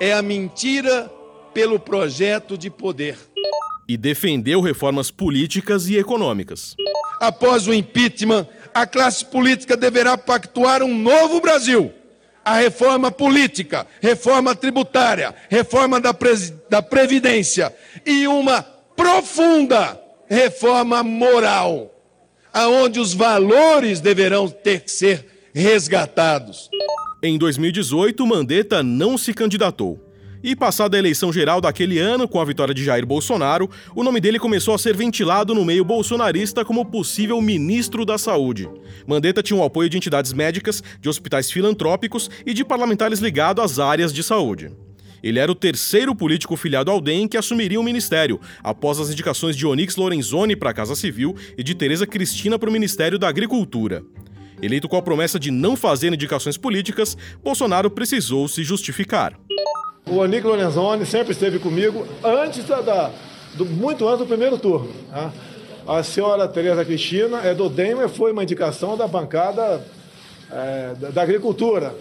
é 0.01 0.13
a 0.13 0.23
mentira 0.23 1.11
pelo 1.53 1.79
projeto 1.79 2.59
de 2.59 2.71
poder. 2.71 3.17
E 3.89 3.97
defendeu 3.97 4.61
reformas 4.61 5.11
políticas 5.11 5.89
e 5.89 5.97
econômicas. 5.97 6.75
Após 7.21 7.69
o 7.69 7.75
impeachment, 7.75 8.47
a 8.73 8.87
classe 8.87 9.25
política 9.25 9.77
deverá 9.77 10.19
pactuar 10.19 10.83
um 10.83 10.99
novo 10.99 11.41
Brasil. 11.41 11.93
A 12.45 12.57
reforma 12.57 13.11
política, 13.11 13.87
reforma 14.03 14.55
tributária, 14.55 15.35
reforma 15.49 16.01
da, 16.01 16.15
da 16.69 16.83
Previdência 16.83 17.75
e 18.05 18.27
uma 18.27 18.63
profunda 18.63 19.99
reforma 20.29 21.03
moral, 21.03 21.95
aonde 22.53 23.01
os 23.01 23.15
valores 23.15 24.01
deverão 24.01 24.49
ter 24.49 24.81
que 24.81 24.91
ser 24.91 25.34
resgatados. 25.55 26.69
Em 27.23 27.39
2018, 27.39 28.27
Mandetta 28.27 28.83
não 28.83 29.17
se 29.17 29.33
candidatou. 29.33 30.05
E 30.43 30.57
passada 30.57 30.97
a 30.97 30.99
eleição 30.99 31.33
geral 31.33 31.61
daquele 31.61 32.01
ano, 32.01 32.27
com 32.27 32.41
a 32.41 32.45
vitória 32.45 32.75
de 32.75 32.83
Jair 32.83 33.07
Bolsonaro, 33.07 33.71
o 33.95 34.03
nome 34.03 34.21
dele 34.21 34.41
começou 34.41 34.75
a 34.75 34.79
ser 34.79 34.97
ventilado 34.97 35.55
no 35.55 35.65
meio 35.65 35.85
bolsonarista 35.85 36.65
como 36.65 36.85
possível 36.85 37.41
ministro 37.41 38.05
da 38.05 38.19
Saúde. 38.19 38.69
Mandetta 39.07 39.45
tinha 39.45 39.57
o 39.57 39.63
apoio 39.63 39.89
de 39.89 39.97
entidades 39.97 40.33
médicas, 40.33 40.83
de 41.01 41.09
hospitais 41.09 41.49
filantrópicos 41.49 42.29
e 42.45 42.53
de 42.53 42.65
parlamentares 42.65 43.21
ligados 43.21 43.65
às 43.65 43.79
áreas 43.79 44.13
de 44.13 44.25
saúde. 44.25 44.73
Ele 45.23 45.39
era 45.39 45.53
o 45.53 45.55
terceiro 45.55 46.17
político 46.17 46.57
filiado 46.57 46.91
ao 46.91 47.01
DEM 47.01 47.29
que 47.29 47.37
assumiria 47.37 47.81
o 47.81 47.85
ministério, 47.85 48.41
após 48.61 48.99
as 48.99 49.09
indicações 49.09 49.57
de 49.57 49.65
Onyx 49.65 49.95
Lorenzoni 49.95 50.57
para 50.57 50.71
a 50.71 50.75
Casa 50.75 50.97
Civil 50.97 51.37
e 51.57 51.63
de 51.63 51.77
Tereza 51.77 52.09
Cristina 52.09 52.59
para 52.59 52.69
o 52.69 52.73
Ministério 52.73 53.21
da 53.21 53.29
Agricultura. 53.29 54.05
Eleito 54.63 54.89
com 54.89 54.97
a 54.97 55.03
promessa 55.03 55.39
de 55.39 55.51
não 55.51 55.77
fazer 55.77 56.13
indicações 56.13 56.57
políticas, 56.57 57.17
Bolsonaro 57.43 57.91
precisou 57.91 58.49
se 58.49 58.63
justificar. 58.63 59.39
O 60.07 60.23
Anico 60.23 60.49
Lorenzoni 60.49 61.07
sempre 61.07 61.33
esteve 61.33 61.59
comigo 61.59 62.07
antes 62.23 62.65
da, 62.65 62.81
da 62.81 63.11
do, 63.55 63.65
muito 63.65 64.07
antes 64.07 64.21
do 64.21 64.27
primeiro 64.27 64.59
turno. 64.59 64.91
Né? 65.11 65.33
A 65.87 66.03
senhora 66.03 66.49
Tereza 66.49 66.85
Cristina 66.85 67.41
é 67.43 67.55
do 67.55 67.69
DEM, 67.69 67.97
mas 67.97 68.17
foi 68.17 68.33
uma 68.33 68.43
indicação 68.43 68.97
da 68.97 69.07
bancada 69.07 69.85
é, 70.51 70.95
da, 70.99 71.11
da, 71.11 71.23
agricultura. 71.23 71.95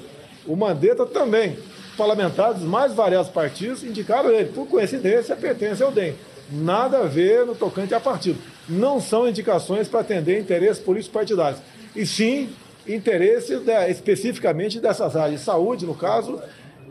O 0.46 0.56
Mandetta 0.56 1.06
também. 1.06 1.58
Parlamentares 1.98 2.62
mais 2.62 2.94
variados 2.94 3.30
partidos 3.30 3.84
indicaram 3.84 4.32
ele. 4.32 4.50
Por 4.50 4.68
coincidência, 4.68 5.36
pertence 5.36 5.84
ao 5.84 5.92
DEM. 5.92 6.16
Nada 6.52 7.00
a 7.00 7.08
ver 7.08 7.46
no 7.46 7.56
tocante 7.56 7.94
a 7.94 8.00
partido. 8.00 8.40
Não 8.68 9.00
são 9.00 9.28
indicações 9.28 9.88
para 9.88 10.00
atender 10.00 10.40
interesses 10.40 10.82
políticos 10.82 11.14
partidários 11.14 11.62
e 11.96 12.06
sim 12.06 12.50
interesse 12.88 13.58
de, 13.60 13.90
especificamente 13.90 14.80
dessas 14.80 15.16
áreas, 15.16 15.42
saúde, 15.42 15.86
no 15.86 15.96
caso, 15.96 16.42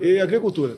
e 0.01 0.21
agricultura. 0.21 0.77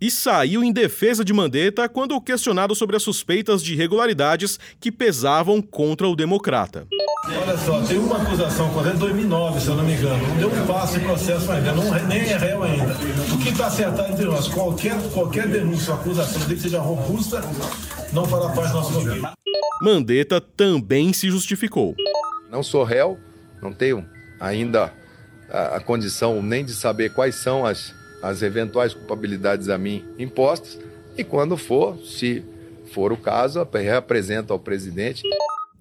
E 0.00 0.12
saiu 0.12 0.62
em 0.62 0.72
defesa 0.72 1.24
de 1.24 1.32
Mandetta 1.32 1.88
quando 1.88 2.20
questionado 2.20 2.72
sobre 2.72 2.94
as 2.94 3.02
suspeitas 3.02 3.62
de 3.62 3.72
irregularidades 3.72 4.58
que 4.78 4.92
pesavam 4.92 5.60
contra 5.60 6.08
o 6.08 6.14
democrata. 6.14 6.86
Olha 7.26 7.58
só, 7.58 7.82
tem 7.82 7.98
uma 7.98 8.22
acusação 8.22 8.72
quando 8.72 8.90
é 8.90 8.92
2009, 8.92 9.60
se 9.60 9.66
eu 9.66 9.74
não 9.74 9.84
me 9.84 9.94
engano. 9.94 10.24
Não 10.28 10.36
deu 10.36 10.48
um 10.50 10.66
passo 10.66 10.98
em 10.98 11.00
processo 11.00 11.50
ainda, 11.50 11.72
não, 11.72 11.84
nem 12.06 12.20
é 12.20 12.36
réu 12.36 12.62
ainda. 12.62 12.96
O 13.34 13.38
que 13.38 13.48
está 13.48 13.66
acertado 13.66 14.12
entre 14.12 14.24
nós? 14.24 14.46
Qualquer, 14.46 14.96
qualquer 15.12 15.48
denúncia 15.48 15.92
ou 15.92 16.00
acusação, 16.00 16.38
desde 16.46 16.54
que 16.54 16.60
seja 16.62 16.80
robusta, 16.80 17.42
não 18.12 18.24
fará 18.24 18.50
parte 18.50 18.70
do 18.70 18.78
nosso 18.78 18.92
governo. 18.92 19.30
Mandetta 19.82 20.40
também 20.40 21.12
se 21.12 21.28
justificou. 21.28 21.96
Não 22.48 22.62
sou 22.62 22.84
réu, 22.84 23.18
não 23.62 23.72
tenho 23.72 24.04
ainda 24.40 24.92
a, 25.50 25.76
a 25.76 25.80
condição 25.80 26.42
nem 26.42 26.64
de 26.64 26.74
saber 26.74 27.12
quais 27.12 27.34
são 27.34 27.64
as, 27.64 27.94
as 28.22 28.42
eventuais 28.42 28.94
culpabilidades 28.94 29.68
a 29.68 29.78
mim 29.78 30.04
impostas, 30.18 30.78
e 31.16 31.24
quando 31.24 31.56
for, 31.56 31.98
se 32.04 32.44
for 32.92 33.12
o 33.12 33.16
caso, 33.16 33.66
reapresento 33.72 34.52
ao 34.52 34.58
presidente. 34.58 35.22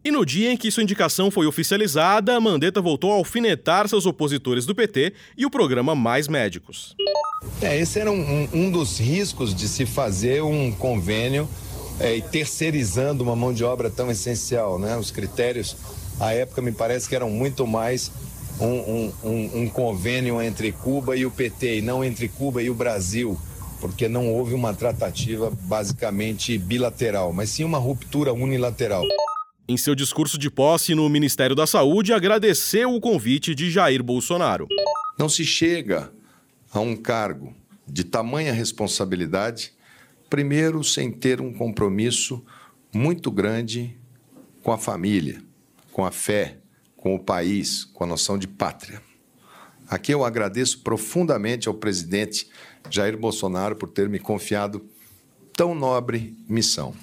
E 0.04 0.12
no 0.12 0.26
dia 0.26 0.52
em 0.52 0.58
que 0.58 0.72
sua 0.72 0.84
indicação 0.84 1.30
foi 1.30 1.46
oficializada, 1.46 2.40
Mandetta 2.40 2.82
voltou 2.82 3.12
a 3.12 3.16
alfinetar 3.16 3.88
seus 3.88 4.06
opositores 4.06 4.66
do 4.66 4.74
PT 4.74 5.14
e 5.38 5.46
o 5.46 5.50
programa 5.50 5.94
Mais 5.94 6.28
Médicos. 6.28 6.96
É, 7.62 7.78
esse 7.78 8.00
era 8.00 8.12
um, 8.12 8.48
um 8.54 8.72
dos 8.72 9.00
riscos 9.00 9.54
de 9.54 9.68
se 9.68 9.86
fazer 9.86 10.42
um 10.42 10.72
convênio 10.72 11.48
é, 12.00 12.20
terceirizando 12.22 13.24
uma 13.24 13.36
mão 13.36 13.54
de 13.54 13.64
obra 13.64 13.90
tão 13.90 14.10
essencial, 14.10 14.80
né? 14.80 14.96
Os 14.98 15.12
critérios 15.12 15.76
à 16.20 16.34
época 16.34 16.62
me 16.62 16.72
parece 16.72 17.08
que 17.08 17.16
eram 17.16 17.30
muito 17.30 17.66
mais 17.66 18.12
um, 18.60 18.66
um, 18.66 19.14
um, 19.24 19.62
um 19.62 19.70
convênio 19.70 20.42
entre 20.42 20.72
Cuba 20.72 21.16
e 21.16 21.26
o 21.26 21.32
PT, 21.32 21.78
e 21.78 21.82
não 21.82 22.04
entre 22.04 22.28
Cuba 22.28 22.62
e 22.62 22.70
o 22.70 22.74
Brasil, 22.74 23.38
porque 23.80 24.08
não 24.08 24.34
houve 24.34 24.54
uma 24.54 24.74
tratativa 24.74 25.52
basicamente 25.64 26.58
bilateral, 26.58 27.32
mas 27.32 27.50
sim 27.50 27.64
uma 27.64 27.78
ruptura 27.78 28.34
unilateral. 28.34 29.04
Em 29.70 29.78
seu 29.78 29.94
discurso 29.94 30.38
de 30.38 30.50
posse 30.50 30.96
no 30.96 31.08
Ministério 31.10 31.56
da 31.56 31.68
Saúde, 31.68 32.14
agradeceu 32.14 32.94
o 32.94 33.02
convite 33.02 33.54
de 33.54 33.70
Jair 33.70 34.02
Bolsonaro. 34.02 34.68
Não 35.20 35.28
se 35.28 35.44
chega 35.44 36.12
a 36.72 36.80
um 36.80 36.96
cargo 36.96 37.54
de 37.86 38.04
tamanha 38.04 38.54
responsabilidade, 38.54 39.74
primeiro, 40.30 40.84
sem 40.84 41.12
ter 41.12 41.42
um 41.42 41.54
compromisso 41.54 42.44
muito 42.94 43.30
grande 43.30 43.98
com 44.64 44.72
a 44.72 44.78
família, 44.78 45.42
com 45.98 46.06
a 46.06 46.12
fé, 46.12 46.60
com 46.96 47.16
o 47.16 47.20
país, 47.20 47.84
com 47.84 48.04
a 48.04 48.08
noção 48.08 48.38
de 48.38 48.48
pátria. 48.48 49.02
Aqui 49.90 50.14
eu 50.14 50.24
agradeço 50.24 50.84
profundamente 50.84 51.68
ao 51.68 51.74
presidente 51.74 52.48
Jair 52.88 53.18
Bolsonaro 53.18 53.76
por 53.76 53.90
ter 53.90 54.08
me 54.08 54.20
confiado 54.20 54.86
tão 55.56 55.74
nobre 55.74 56.38
missão. 56.48 56.94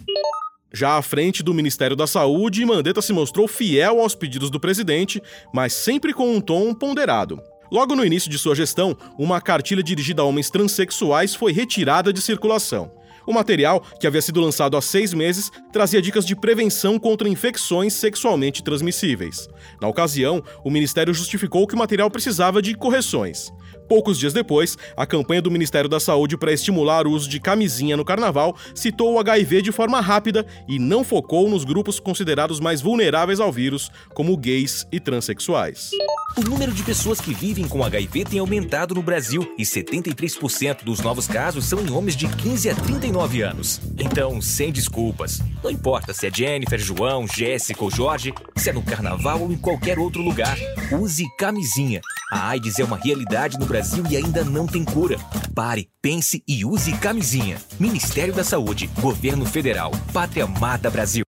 Já 0.73 0.97
à 0.97 1.03
frente 1.03 1.43
do 1.43 1.53
Ministério 1.53 1.97
da 1.97 2.07
Saúde, 2.07 2.65
Mandetta 2.65 3.03
se 3.03 3.13
mostrou 3.13 3.49
fiel 3.49 4.01
aos 4.01 4.15
pedidos 4.15 4.49
do 4.49 4.61
presidente, 4.61 5.21
mas 5.53 5.73
sempre 5.73 6.15
com 6.15 6.33
um 6.33 6.41
tom 6.41 6.73
ponderado. 6.73 7.43
Logo 7.73 7.97
no 7.97 8.05
início 8.05 8.31
de 8.31 8.39
sua 8.39 8.55
gestão, 8.55 8.97
uma 9.19 9.41
cartilha 9.41 9.83
dirigida 9.83 10.23
a 10.23 10.25
homens 10.25 10.51
transexuais 10.51 11.35
foi 11.35 11.51
retirada 11.51 12.13
de 12.13 12.23
circulação. 12.23 12.93
O 13.27 13.33
material, 13.33 13.81
que 13.99 14.07
havia 14.07 14.21
sido 14.21 14.41
lançado 14.41 14.77
há 14.77 14.83
seis 14.83 15.15
meses, 15.15 15.51
trazia 15.73 16.03
dicas 16.03 16.25
de 16.25 16.37
prevenção 16.37 16.99
contra 16.99 17.29
infecções 17.29 17.95
sexualmente 17.95 18.63
transmissíveis. 18.63 19.49
Na 19.81 19.89
ocasião, 19.89 20.43
o 20.63 20.71
Ministério 20.71 21.15
justificou 21.15 21.67
que 21.67 21.75
o 21.75 21.79
material 21.79 22.11
precisava 22.11 22.61
de 22.61 22.75
correções. 22.75 23.53
Poucos 23.89 24.19
dias 24.19 24.33
depois, 24.33 24.77
a 24.97 25.07
campanha 25.07 25.43
do 25.43 25.51
Ministério 25.51 25.89
da 25.89 26.01
Saúde 26.01 26.37
para 26.37 26.53
estimular 26.53 27.07
o 27.07 27.13
uso 27.13 27.29
de 27.29 27.41
camisinha 27.41 27.97
no 27.97 28.05
carnaval 28.05 28.57
citou 28.75 29.15
o 29.15 29.19
HIV 29.19 29.63
de 29.63 29.73
forma 29.73 30.01
rápida 30.01 30.47
e 30.69 30.79
não 30.79 31.05
focou 31.05 31.49
nos 31.49 31.65
grupos 31.65 32.01
considerados 32.01 32.61
mais 32.61 32.81
vulneráveis 32.81 33.41
ao 33.41 33.53
vírus, 33.53 33.91
como 34.15 34.37
gays 34.37 34.87
e 34.91 34.99
transexuais. 34.99 35.91
O 36.37 36.41
número 36.41 36.73
de 36.73 36.83
pessoas 36.83 37.21
que 37.21 37.33
vivem 37.33 37.69
com 37.69 37.85
HIV 37.85 38.25
tem 38.25 38.41
aumentado 38.41 38.93
no 38.93 39.03
Brasil 39.03 39.55
e 39.57 39.63
73% 39.63 40.83
dos 40.83 40.99
novos 41.01 41.29
casos 41.29 41.65
são 41.65 41.81
em 41.81 41.91
homens 41.93 42.17
de 42.17 42.27
15 42.27 42.71
a 42.71 42.75
39 42.75 43.43
anos. 43.43 43.81
Então, 43.97 44.43
sem 44.43 44.73
desculpas. 44.73 45.41
Não 45.63 45.71
importa 45.71 46.13
se 46.13 46.27
é 46.27 46.31
Jennifer, 46.35 46.79
João, 46.79 47.27
Jéssica 47.29 47.85
ou 47.85 47.91
Jorge, 47.91 48.35
se 48.57 48.71
é 48.71 48.73
no 48.73 48.83
carnaval 48.83 49.43
ou 49.43 49.53
em 49.53 49.57
qualquer 49.57 49.97
outro 49.97 50.23
lugar. 50.23 50.59
Use 50.91 51.25
camisinha. 51.39 52.01
A 52.33 52.49
AIDS 52.49 52.79
é 52.79 52.85
uma 52.85 52.97
realidade 52.97 53.59
no 53.59 53.67
Brasil 53.67 54.03
e 54.11 54.17
ainda 54.17 54.43
não 54.43 54.67
tem 54.67 54.83
cura. 54.83 55.19
Pare, 55.55 55.89
pense 56.01 56.43
e 56.49 56.65
use 56.65 56.93
camisinha. 56.99 57.59
Ministério 57.79 58.33
da 58.33 58.43
Saúde, 58.43 58.89
Governo 59.01 59.45
Federal, 59.45 59.91
Pátria 60.13 60.45
Amada 60.45 60.89
Brasil. 60.91 61.25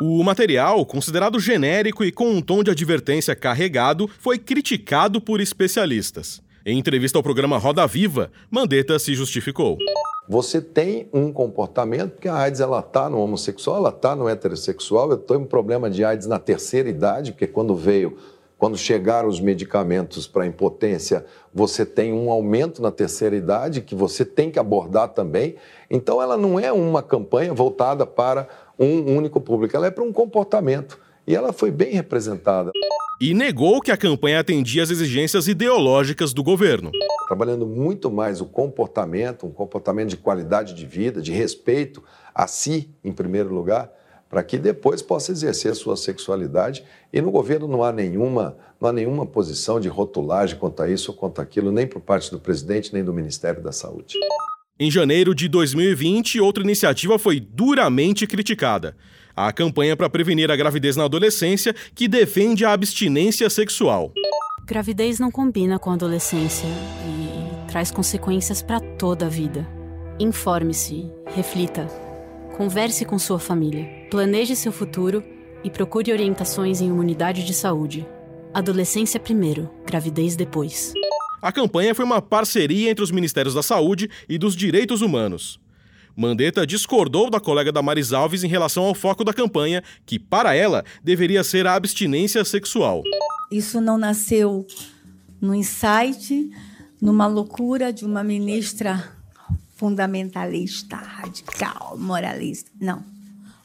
O 0.00 0.22
material, 0.24 0.84
considerado 0.86 1.38
genérico 1.38 2.02
e 2.02 2.10
com 2.10 2.30
um 2.30 2.40
tom 2.40 2.62
de 2.62 2.70
advertência 2.70 3.36
carregado, 3.36 4.08
foi 4.20 4.38
criticado 4.38 5.20
por 5.20 5.40
especialistas. 5.40 6.40
Em 6.64 6.78
entrevista 6.78 7.18
ao 7.18 7.22
programa 7.22 7.58
Roda 7.58 7.86
Viva, 7.86 8.30
Mandetta 8.50 8.98
se 8.98 9.14
justificou. 9.14 9.76
Você 10.28 10.60
tem 10.60 11.08
um 11.12 11.32
comportamento, 11.32 12.12
porque 12.12 12.28
a 12.28 12.36
AIDS 12.36 12.60
ela 12.60 12.80
está 12.80 13.08
no 13.08 13.18
homossexual, 13.18 13.78
ela 13.78 13.88
está 13.90 14.14
no 14.16 14.28
heterossexual. 14.28 15.10
Eu 15.10 15.18
tenho 15.18 15.40
um 15.40 15.46
problema 15.46 15.90
de 15.90 16.04
AIDS 16.04 16.26
na 16.26 16.38
terceira 16.38 16.88
idade, 16.88 17.32
porque 17.32 17.46
quando 17.46 17.74
veio, 17.74 18.18
quando 18.58 18.76
chegaram 18.76 19.28
os 19.28 19.40
medicamentos 19.40 20.26
para 20.26 20.44
impotência, 20.44 21.24
você 21.54 21.86
tem 21.86 22.12
um 22.12 22.28
aumento 22.28 22.82
na 22.82 22.90
terceira 22.90 23.36
idade 23.36 23.80
que 23.80 23.94
você 23.94 24.24
tem 24.24 24.50
que 24.50 24.58
abordar 24.58 25.10
também. 25.10 25.54
Então, 25.88 26.20
ela 26.20 26.36
não 26.36 26.58
é 26.58 26.72
uma 26.72 27.00
campanha 27.00 27.54
voltada 27.54 28.04
para 28.04 28.48
um 28.76 29.16
único 29.16 29.40
público, 29.40 29.76
ela 29.76 29.86
é 29.86 29.92
para 29.92 30.02
um 30.02 30.12
comportamento. 30.12 30.98
E 31.24 31.36
ela 31.36 31.52
foi 31.52 31.70
bem 31.70 31.92
representada. 31.92 32.72
E 33.20 33.32
negou 33.32 33.80
que 33.80 33.92
a 33.92 33.96
campanha 33.96 34.40
atendia 34.40 34.82
às 34.82 34.90
exigências 34.90 35.46
ideológicas 35.46 36.32
do 36.32 36.42
governo. 36.42 36.90
Trabalhando 37.28 37.66
muito 37.66 38.10
mais 38.10 38.40
o 38.40 38.46
comportamento, 38.46 39.46
um 39.46 39.52
comportamento 39.52 40.08
de 40.08 40.16
qualidade 40.16 40.74
de 40.74 40.86
vida, 40.86 41.20
de 41.20 41.30
respeito 41.30 42.02
a 42.34 42.46
si, 42.46 42.90
em 43.04 43.12
primeiro 43.12 43.54
lugar, 43.54 43.92
para 44.28 44.42
que 44.42 44.58
depois 44.58 45.00
possa 45.00 45.32
exercer 45.32 45.72
a 45.72 45.74
sua 45.74 45.96
sexualidade. 45.96 46.84
E 47.12 47.20
no 47.20 47.30
governo 47.30 47.66
não 47.66 47.82
há 47.82 47.92
nenhuma, 47.92 48.56
não 48.80 48.88
há 48.88 48.92
nenhuma 48.92 49.24
posição 49.24 49.80
de 49.80 49.88
rotulagem 49.88 50.58
quanto 50.58 50.82
a 50.82 50.90
isso 50.90 51.10
ou 51.10 51.16
quanto 51.16 51.40
aquilo, 51.40 51.72
nem 51.72 51.86
por 51.86 52.00
parte 52.00 52.30
do 52.30 52.38
presidente, 52.38 52.92
nem 52.92 53.02
do 53.02 53.12
Ministério 53.12 53.62
da 53.62 53.72
Saúde. 53.72 54.14
Em 54.78 54.90
janeiro 54.90 55.34
de 55.34 55.48
2020, 55.48 56.40
outra 56.40 56.62
iniciativa 56.62 57.18
foi 57.18 57.40
duramente 57.40 58.26
criticada. 58.26 58.96
A 59.34 59.52
campanha 59.52 59.96
para 59.96 60.10
prevenir 60.10 60.50
a 60.50 60.56
gravidez 60.56 60.96
na 60.96 61.04
adolescência, 61.04 61.74
que 61.94 62.06
defende 62.06 62.64
a 62.64 62.72
abstinência 62.72 63.48
sexual. 63.50 64.12
Gravidez 64.64 65.18
não 65.18 65.30
combina 65.30 65.78
com 65.78 65.90
a 65.90 65.94
adolescência 65.94 66.68
e 66.68 67.68
traz 67.70 67.90
consequências 67.90 68.62
para 68.62 68.80
toda 68.80 69.26
a 69.26 69.28
vida. 69.28 69.66
Informe-se, 70.20 71.10
reflita, 71.26 71.88
converse 72.58 73.04
com 73.04 73.16
sua 73.20 73.38
família, 73.38 73.88
planeje 74.10 74.56
seu 74.56 74.72
futuro 74.72 75.22
e 75.62 75.70
procure 75.70 76.12
orientações 76.12 76.80
em 76.80 76.90
uma 76.90 77.00
unidade 77.00 77.44
de 77.44 77.54
saúde. 77.54 78.04
Adolescência 78.52 79.20
primeiro, 79.20 79.70
gravidez 79.86 80.34
depois. 80.34 80.92
A 81.40 81.52
campanha 81.52 81.94
foi 81.94 82.04
uma 82.04 82.20
parceria 82.20 82.90
entre 82.90 83.04
os 83.04 83.12
Ministérios 83.12 83.54
da 83.54 83.62
Saúde 83.62 84.10
e 84.28 84.36
dos 84.36 84.56
Direitos 84.56 85.02
Humanos. 85.02 85.60
Mandetta 86.16 86.66
discordou 86.66 87.30
da 87.30 87.38
colega 87.38 87.70
Damaris 87.70 88.12
Alves 88.12 88.42
em 88.42 88.48
relação 88.48 88.82
ao 88.82 88.94
foco 88.94 89.22
da 89.22 89.32
campanha, 89.32 89.80
que, 90.04 90.18
para 90.18 90.52
ela, 90.52 90.84
deveria 91.00 91.44
ser 91.44 91.64
a 91.64 91.76
abstinência 91.76 92.44
sexual. 92.44 93.04
Isso 93.52 93.80
não 93.80 93.96
nasceu 93.96 94.66
no 95.40 95.54
insight, 95.54 96.50
numa 97.00 97.28
loucura 97.28 97.92
de 97.92 98.04
uma 98.04 98.24
ministra 98.24 99.16
fundamentalista, 99.78 100.96
radical, 100.96 101.96
moralista. 101.96 102.68
Não. 102.80 103.02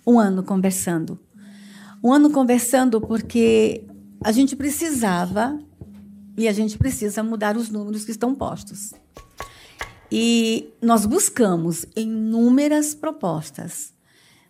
Um 0.05 0.19
ano 0.19 0.43
conversando. 0.43 1.19
Um 2.03 2.13
ano 2.13 2.29
conversando 2.29 3.01
porque 3.01 3.83
a 4.23 4.31
gente 4.31 4.55
precisava 4.55 5.59
e 6.37 6.47
a 6.47 6.53
gente 6.53 6.77
precisa 6.77 7.23
mudar 7.23 7.57
os 7.57 7.69
números 7.69 8.05
que 8.05 8.11
estão 8.11 8.35
postos. 8.35 8.93
E 10.11 10.71
nós 10.79 11.07
buscamos 11.07 11.83
inúmeras 11.95 12.93
propostas. 12.93 13.91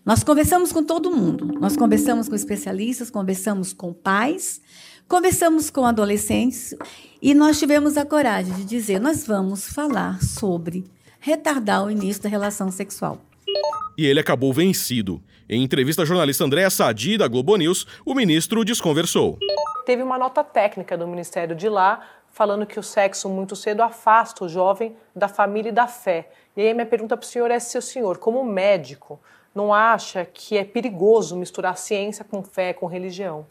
Nós 0.05 0.21
conversamos 0.21 0.73
com 0.73 0.83
todo 0.83 1.15
mundo. 1.15 1.45
Nós 1.61 1.77
conversamos 1.77 2.27
com 2.27 2.35
especialistas, 2.35 3.09
conversamos 3.09 3.71
com 3.71 3.93
pais, 3.93 4.59
conversamos 5.07 5.69
com 5.69 5.85
adolescentes 5.85 6.75
e 7.21 7.33
nós 7.33 7.57
tivemos 7.57 7.95
a 7.95 8.03
coragem 8.03 8.53
de 8.53 8.65
dizer: 8.65 8.99
nós 8.99 9.25
vamos 9.25 9.65
falar 9.65 10.21
sobre 10.21 10.83
retardar 11.23 11.85
o 11.85 11.89
início 11.89 12.21
da 12.21 12.27
relação 12.27 12.69
sexual. 12.69 13.17
E 13.97 14.05
ele 14.05 14.19
acabou 14.19 14.51
vencido. 14.51 15.23
Em 15.47 15.63
entrevista 15.63 16.01
à 16.01 16.05
jornalista 16.05 16.43
Andréa 16.43 16.69
Sadi, 16.69 17.17
da 17.17 17.29
Globo 17.29 17.55
News, 17.55 17.87
o 18.05 18.13
ministro 18.13 18.65
desconversou. 18.65 19.37
Teve 19.85 20.03
uma 20.03 20.17
nota 20.17 20.43
técnica 20.43 20.97
do 20.97 21.07
Ministério 21.07 21.55
de 21.55 21.69
lá 21.69 22.05
falando 22.29 22.65
que 22.65 22.77
o 22.77 22.83
sexo 22.83 23.29
muito 23.29 23.55
cedo 23.55 23.81
afasta 23.81 24.43
o 24.43 24.49
jovem 24.49 24.97
da 25.15 25.29
família 25.29 25.69
e 25.69 25.71
da 25.71 25.87
fé. 25.87 26.29
E 26.57 26.61
aí 26.61 26.73
minha 26.73 26.85
pergunta 26.85 27.15
para 27.15 27.23
o 27.23 27.27
senhor 27.27 27.49
é 27.49 27.59
se 27.59 27.77
o 27.77 27.81
senhor, 27.81 28.17
como 28.17 28.43
médico, 28.43 29.17
não 29.55 29.73
acha 29.73 30.25
que 30.25 30.57
é 30.57 30.65
perigoso 30.65 31.37
misturar 31.37 31.77
ciência 31.77 32.25
com 32.25 32.43
fé, 32.43 32.73
com 32.73 32.85
religião? 32.85 33.45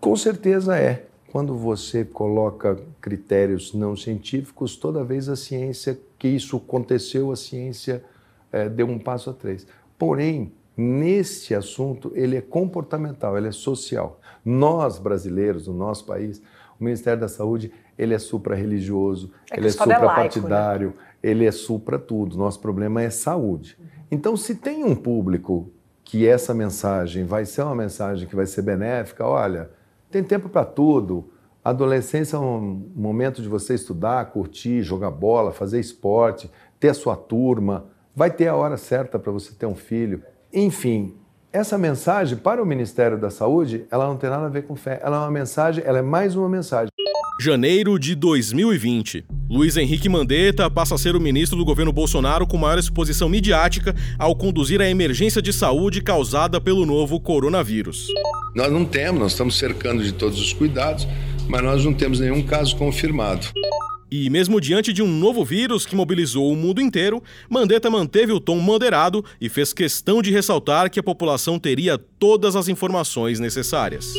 Com 0.00 0.16
certeza 0.16 0.76
é. 0.76 1.04
Quando 1.30 1.56
você 1.56 2.04
coloca 2.04 2.80
critérios 3.00 3.74
não 3.74 3.96
científicos, 3.96 4.76
toda 4.76 5.04
vez 5.04 5.28
a 5.28 5.36
ciência 5.36 5.98
que 6.24 6.28
isso 6.28 6.56
aconteceu, 6.56 7.30
a 7.30 7.36
ciência 7.36 8.02
é, 8.50 8.66
deu 8.66 8.86
um 8.86 8.98
passo 8.98 9.28
atrás. 9.28 9.66
Porém, 9.98 10.54
nesse 10.74 11.54
assunto, 11.54 12.10
ele 12.14 12.34
é 12.34 12.40
comportamental, 12.40 13.36
ele 13.36 13.48
é 13.48 13.52
social. 13.52 14.18
Nós, 14.42 14.98
brasileiros, 14.98 15.68
no 15.68 15.74
nosso 15.74 16.06
país, 16.06 16.40
o 16.80 16.84
Ministério 16.84 17.20
da 17.20 17.28
Saúde, 17.28 17.70
ele 17.98 18.14
é 18.14 18.18
supra-religioso, 18.18 19.32
é 19.50 19.58
ele 19.58 19.66
é 19.66 19.70
supra-partidário, 19.70 20.94
né? 20.96 21.04
ele 21.22 21.44
é 21.44 21.52
supra 21.52 21.98
tudo. 21.98 22.38
Nosso 22.38 22.58
problema 22.58 23.02
é 23.02 23.10
saúde. 23.10 23.76
Então, 24.10 24.34
se 24.34 24.54
tem 24.54 24.82
um 24.82 24.96
público 24.96 25.68
que 26.02 26.26
essa 26.26 26.54
mensagem 26.54 27.26
vai 27.26 27.44
ser 27.44 27.60
uma 27.64 27.74
mensagem 27.74 28.26
que 28.26 28.34
vai 28.34 28.46
ser 28.46 28.62
benéfica, 28.62 29.26
olha, 29.26 29.68
tem 30.10 30.24
tempo 30.24 30.48
para 30.48 30.64
tudo. 30.64 31.33
A 31.64 31.70
adolescência 31.70 32.36
é 32.36 32.38
um 32.38 32.92
momento 32.94 33.40
de 33.40 33.48
você 33.48 33.72
estudar, 33.72 34.26
curtir, 34.26 34.82
jogar 34.82 35.10
bola, 35.10 35.50
fazer 35.50 35.80
esporte, 35.80 36.50
ter 36.78 36.90
a 36.90 36.94
sua 36.94 37.16
turma. 37.16 37.86
Vai 38.14 38.30
ter 38.30 38.48
a 38.48 38.54
hora 38.54 38.76
certa 38.76 39.18
para 39.18 39.32
você 39.32 39.54
ter 39.54 39.64
um 39.64 39.74
filho. 39.74 40.22
Enfim, 40.52 41.14
essa 41.50 41.78
mensagem 41.78 42.36
para 42.36 42.62
o 42.62 42.66
Ministério 42.66 43.18
da 43.18 43.30
Saúde, 43.30 43.86
ela 43.90 44.06
não 44.06 44.18
tem 44.18 44.28
nada 44.28 44.44
a 44.44 44.50
ver 44.50 44.66
com 44.66 44.76
fé. 44.76 45.00
Ela 45.02 45.16
é 45.16 45.20
uma 45.20 45.30
mensagem, 45.30 45.82
ela 45.86 46.00
é 46.00 46.02
mais 46.02 46.36
uma 46.36 46.50
mensagem. 46.50 46.90
Janeiro 47.40 47.98
de 47.98 48.14
2020. 48.14 49.24
Luiz 49.48 49.78
Henrique 49.78 50.08
Mandetta 50.08 50.70
passa 50.70 50.96
a 50.96 50.98
ser 50.98 51.16
o 51.16 51.20
ministro 51.20 51.56
do 51.56 51.64
governo 51.64 51.92
Bolsonaro 51.92 52.46
com 52.46 52.58
maior 52.58 52.78
exposição 52.78 53.28
midiática 53.28 53.94
ao 54.18 54.36
conduzir 54.36 54.82
a 54.82 54.88
emergência 54.88 55.40
de 55.40 55.52
saúde 55.52 56.02
causada 56.02 56.60
pelo 56.60 56.84
novo 56.84 57.18
coronavírus. 57.18 58.06
Nós 58.54 58.70
não 58.70 58.84
temos, 58.84 59.20
nós 59.20 59.32
estamos 59.32 59.58
cercando 59.58 60.04
de 60.04 60.12
todos 60.12 60.38
os 60.38 60.52
cuidados, 60.52 61.08
mas 61.48 61.62
nós 61.62 61.84
não 61.84 61.94
temos 61.94 62.20
nenhum 62.20 62.42
caso 62.42 62.76
confirmado. 62.76 63.46
E 64.10 64.30
mesmo 64.30 64.60
diante 64.60 64.92
de 64.92 65.02
um 65.02 65.08
novo 65.08 65.44
vírus 65.44 65.84
que 65.84 65.96
mobilizou 65.96 66.52
o 66.52 66.56
mundo 66.56 66.80
inteiro, 66.80 67.22
Mandetta 67.50 67.90
manteve 67.90 68.32
o 68.32 68.38
tom 68.38 68.58
moderado 68.58 69.24
e 69.40 69.48
fez 69.48 69.72
questão 69.72 70.22
de 70.22 70.30
ressaltar 70.30 70.88
que 70.88 71.00
a 71.00 71.02
população 71.02 71.58
teria 71.58 71.98
todas 71.98 72.54
as 72.54 72.68
informações 72.68 73.40
necessárias. 73.40 74.14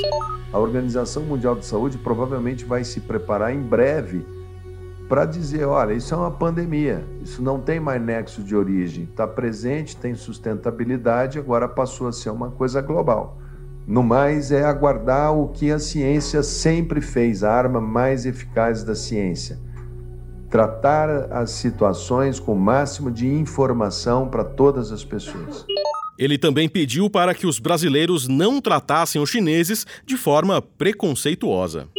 A 0.52 0.60
Organização 0.60 1.24
Mundial 1.24 1.56
de 1.56 1.66
Saúde 1.66 1.98
provavelmente 1.98 2.66
vai 2.66 2.84
se 2.84 3.00
preparar 3.00 3.54
em 3.54 3.62
breve 3.62 4.26
para 5.08 5.26
dizer: 5.26 5.66
olha, 5.66 5.94
isso 5.94 6.14
é 6.14 6.18
uma 6.18 6.32
pandemia, 6.32 7.06
isso 7.24 7.42
não 7.42 7.60
tem 7.60 7.80
mais 7.80 8.02
nexo 8.02 8.44
de 8.44 8.56
origem, 8.56 9.06
está 9.06 9.28
presente, 9.28 9.96
tem 9.96 10.16
sustentabilidade, 10.16 11.40
agora 11.40 11.68
passou 11.68 12.08
a 12.08 12.12
ser 12.12 12.32
uma 12.32 12.52
coisa 12.52 12.82
global. 12.82 13.38
No 13.88 14.02
mais, 14.02 14.52
é 14.52 14.64
aguardar 14.64 15.34
o 15.34 15.50
que 15.50 15.72
a 15.72 15.80
ciência 15.80 16.42
sempre 16.42 17.02
fez, 17.02 17.44
a 17.44 17.52
arma 17.52 17.80
mais 17.80 18.26
eficaz 18.26 18.84
da 18.84 18.96
ciência 18.96 19.60
tratar 20.56 21.34
as 21.34 21.52
situações 21.52 22.40
com 22.40 22.54
o 22.54 22.58
máximo 22.58 23.12
de 23.12 23.28
informação 23.28 24.30
para 24.30 24.42
todas 24.42 24.90
as 24.90 25.04
pessoas. 25.04 25.66
Ele 26.18 26.38
também 26.38 26.70
pediu 26.70 27.10
para 27.10 27.36
que 27.36 27.46
os 27.46 27.60
brasileiros 27.60 28.26
não 28.26 28.62
tratassem 28.62 29.22
os 29.22 29.30
chineses 29.30 29.86
de 30.06 30.16
forma 30.16 30.62
preconceituosa. 30.62 31.90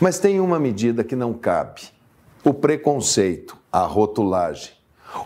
Mas 0.00 0.18
tem 0.18 0.40
uma 0.40 0.58
medida 0.58 1.04
que 1.04 1.14
não 1.14 1.32
cabe: 1.32 1.82
o 2.42 2.52
preconceito, 2.52 3.56
a 3.70 3.82
rotulagem. 3.82 4.72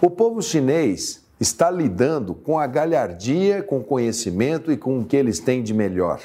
O 0.02 0.10
povo 0.10 0.42
chinês 0.42 1.21
está 1.42 1.70
lidando 1.70 2.34
com 2.34 2.58
a 2.58 2.66
galhardia, 2.66 3.62
com 3.62 3.78
o 3.80 3.84
conhecimento 3.84 4.70
e 4.70 4.76
com 4.76 5.00
o 5.00 5.04
que 5.04 5.16
eles 5.16 5.40
têm 5.40 5.62
de 5.62 5.74
melhor. 5.74 6.20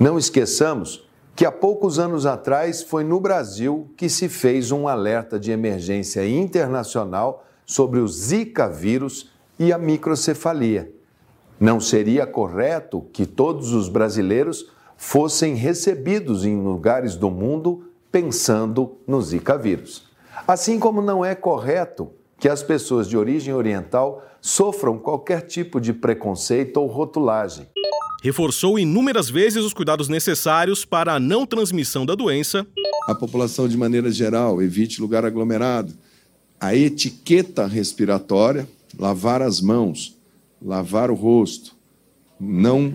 Não 0.00 0.18
esqueçamos 0.18 1.06
que 1.36 1.44
há 1.44 1.52
poucos 1.52 1.98
anos 1.98 2.24
atrás 2.24 2.82
foi 2.82 3.04
no 3.04 3.20
Brasil 3.20 3.88
que 3.96 4.08
se 4.08 4.28
fez 4.28 4.72
um 4.72 4.88
alerta 4.88 5.38
de 5.38 5.52
emergência 5.52 6.26
internacional 6.26 7.44
sobre 7.66 8.00
o 8.00 8.08
Zika 8.08 8.68
vírus 8.68 9.30
e 9.58 9.72
a 9.72 9.78
microcefalia. 9.78 10.90
Não 11.60 11.78
seria 11.78 12.26
correto 12.26 13.06
que 13.12 13.26
todos 13.26 13.72
os 13.72 13.88
brasileiros 13.88 14.70
fossem 14.96 15.54
recebidos 15.54 16.44
em 16.44 16.60
lugares 16.60 17.16
do 17.16 17.30
mundo 17.30 17.84
pensando 18.10 18.96
no 19.06 19.20
Zika 19.20 19.58
vírus. 19.58 20.08
Assim 20.46 20.78
como 20.78 21.02
não 21.02 21.24
é 21.24 21.34
correto 21.34 22.10
que 22.38 22.48
as 22.48 22.62
pessoas 22.62 23.08
de 23.08 23.16
origem 23.16 23.52
oriental 23.52 24.24
sofram 24.40 24.98
qualquer 24.98 25.42
tipo 25.42 25.80
de 25.80 25.92
preconceito 25.92 26.76
ou 26.78 26.86
rotulagem. 26.86 27.66
Reforçou 28.22 28.78
inúmeras 28.78 29.28
vezes 29.28 29.64
os 29.64 29.72
cuidados 29.72 30.08
necessários 30.08 30.84
para 30.84 31.14
a 31.14 31.20
não 31.20 31.46
transmissão 31.46 32.04
da 32.04 32.14
doença. 32.14 32.66
A 33.06 33.14
população, 33.14 33.68
de 33.68 33.76
maneira 33.76 34.10
geral, 34.10 34.60
evite 34.60 35.00
lugar 35.00 35.24
aglomerado. 35.24 35.94
A 36.60 36.74
etiqueta 36.74 37.66
respiratória, 37.66 38.68
lavar 38.98 39.40
as 39.40 39.60
mãos, 39.60 40.16
lavar 40.60 41.10
o 41.10 41.14
rosto, 41.14 41.76
não 42.40 42.94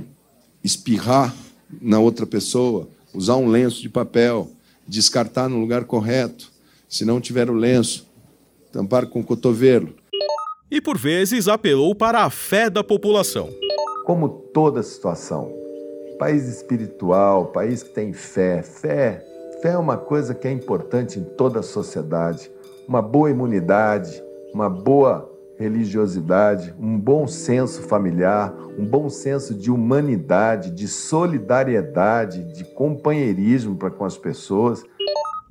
espirrar 0.64 1.34
na 1.82 2.00
outra 2.00 2.26
pessoa, 2.26 2.90
usar 3.14 3.38
um 3.38 3.48
lenço 3.48 3.82
de 3.82 3.90
papel, 3.90 4.52
descartar 4.88 5.50
no 5.50 5.60
lugar 5.60 5.86
correto. 5.86 6.52
Se 6.90 7.06
não 7.06 7.22
tiver 7.22 7.50
o 7.50 7.54
lenço, 7.54 8.06
tampar 8.74 9.06
com 9.06 9.20
o 9.20 9.24
cotovelo. 9.24 9.94
E 10.70 10.82
por 10.82 10.98
vezes 10.98 11.48
apelou 11.48 11.94
para 11.94 12.24
a 12.24 12.30
fé 12.32 12.72
da 12.72 12.84
população. 12.84 13.48
Como 14.04 14.28
toda 14.28 14.82
situação, 14.82 15.54
país 16.18 16.48
espiritual, 16.48 17.46
país 17.46 17.84
que 17.84 17.92
tem 17.92 18.12
fé, 18.12 18.64
fé, 18.64 19.24
fé 19.62 19.70
é 19.70 19.78
uma 19.78 19.96
coisa 19.96 20.34
que 20.34 20.48
é 20.48 20.52
importante 20.52 21.20
em 21.20 21.24
toda 21.24 21.60
a 21.60 21.64
sociedade. 21.64 22.52
Uma 22.88 23.02
boa 23.02 23.30
imunidade, 23.30 24.22
uma 24.52 24.70
boa 24.70 25.30
religiosidade, 25.60 26.74
um 26.80 27.00
bom 27.00 27.28
senso 27.28 27.84
familiar, 27.84 28.54
um 28.78 28.84
bom 28.84 29.08
senso 29.08 29.54
de 29.54 29.70
humanidade, 29.70 30.72
de 30.72 30.88
solidariedade, 30.88 32.44
de 32.54 32.64
companheirismo 32.74 33.76
para 33.76 33.92
com 33.92 34.04
as 34.04 34.18
pessoas. 34.18 34.84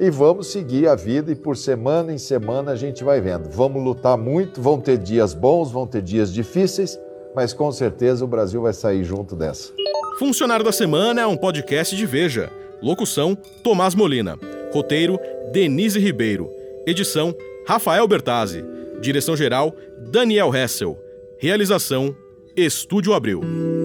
E 0.00 0.10
vamos 0.10 0.48
seguir 0.48 0.88
a 0.88 0.96
vida 0.96 1.30
e 1.30 1.36
por 1.36 1.56
semana 1.56 2.12
em 2.12 2.18
semana 2.18 2.72
a 2.72 2.76
gente 2.76 3.04
vai 3.04 3.20
vendo. 3.20 3.48
Vamos 3.48 3.80
lutar 3.80 4.18
muito, 4.18 4.60
vão 4.60 4.80
ter 4.80 4.98
dias 4.98 5.32
bons, 5.32 5.70
vão 5.70 5.86
ter 5.86 6.02
dias 6.02 6.34
difíceis, 6.34 6.98
mas 7.36 7.52
com 7.52 7.70
certeza 7.70 8.24
o 8.24 8.28
Brasil 8.28 8.62
vai 8.62 8.72
sair 8.72 9.04
junto 9.04 9.36
dessa. 9.36 9.72
Funcionário 10.18 10.64
da 10.64 10.72
Semana 10.72 11.20
é 11.20 11.26
um 11.26 11.36
podcast 11.36 11.94
de 11.94 12.04
Veja. 12.04 12.50
Locução: 12.82 13.36
Tomás 13.62 13.94
Molina. 13.94 14.36
Roteiro: 14.72 15.20
Denise 15.52 16.00
Ribeiro. 16.00 16.50
Edição: 16.84 17.32
Rafael 17.66 18.06
Bertazzi. 18.06 18.64
Direção-geral: 19.00 19.74
Daniel 20.10 20.54
Hessel. 20.54 20.98
Realização: 21.38 22.14
Estúdio 22.56 23.14
Abril. 23.14 23.81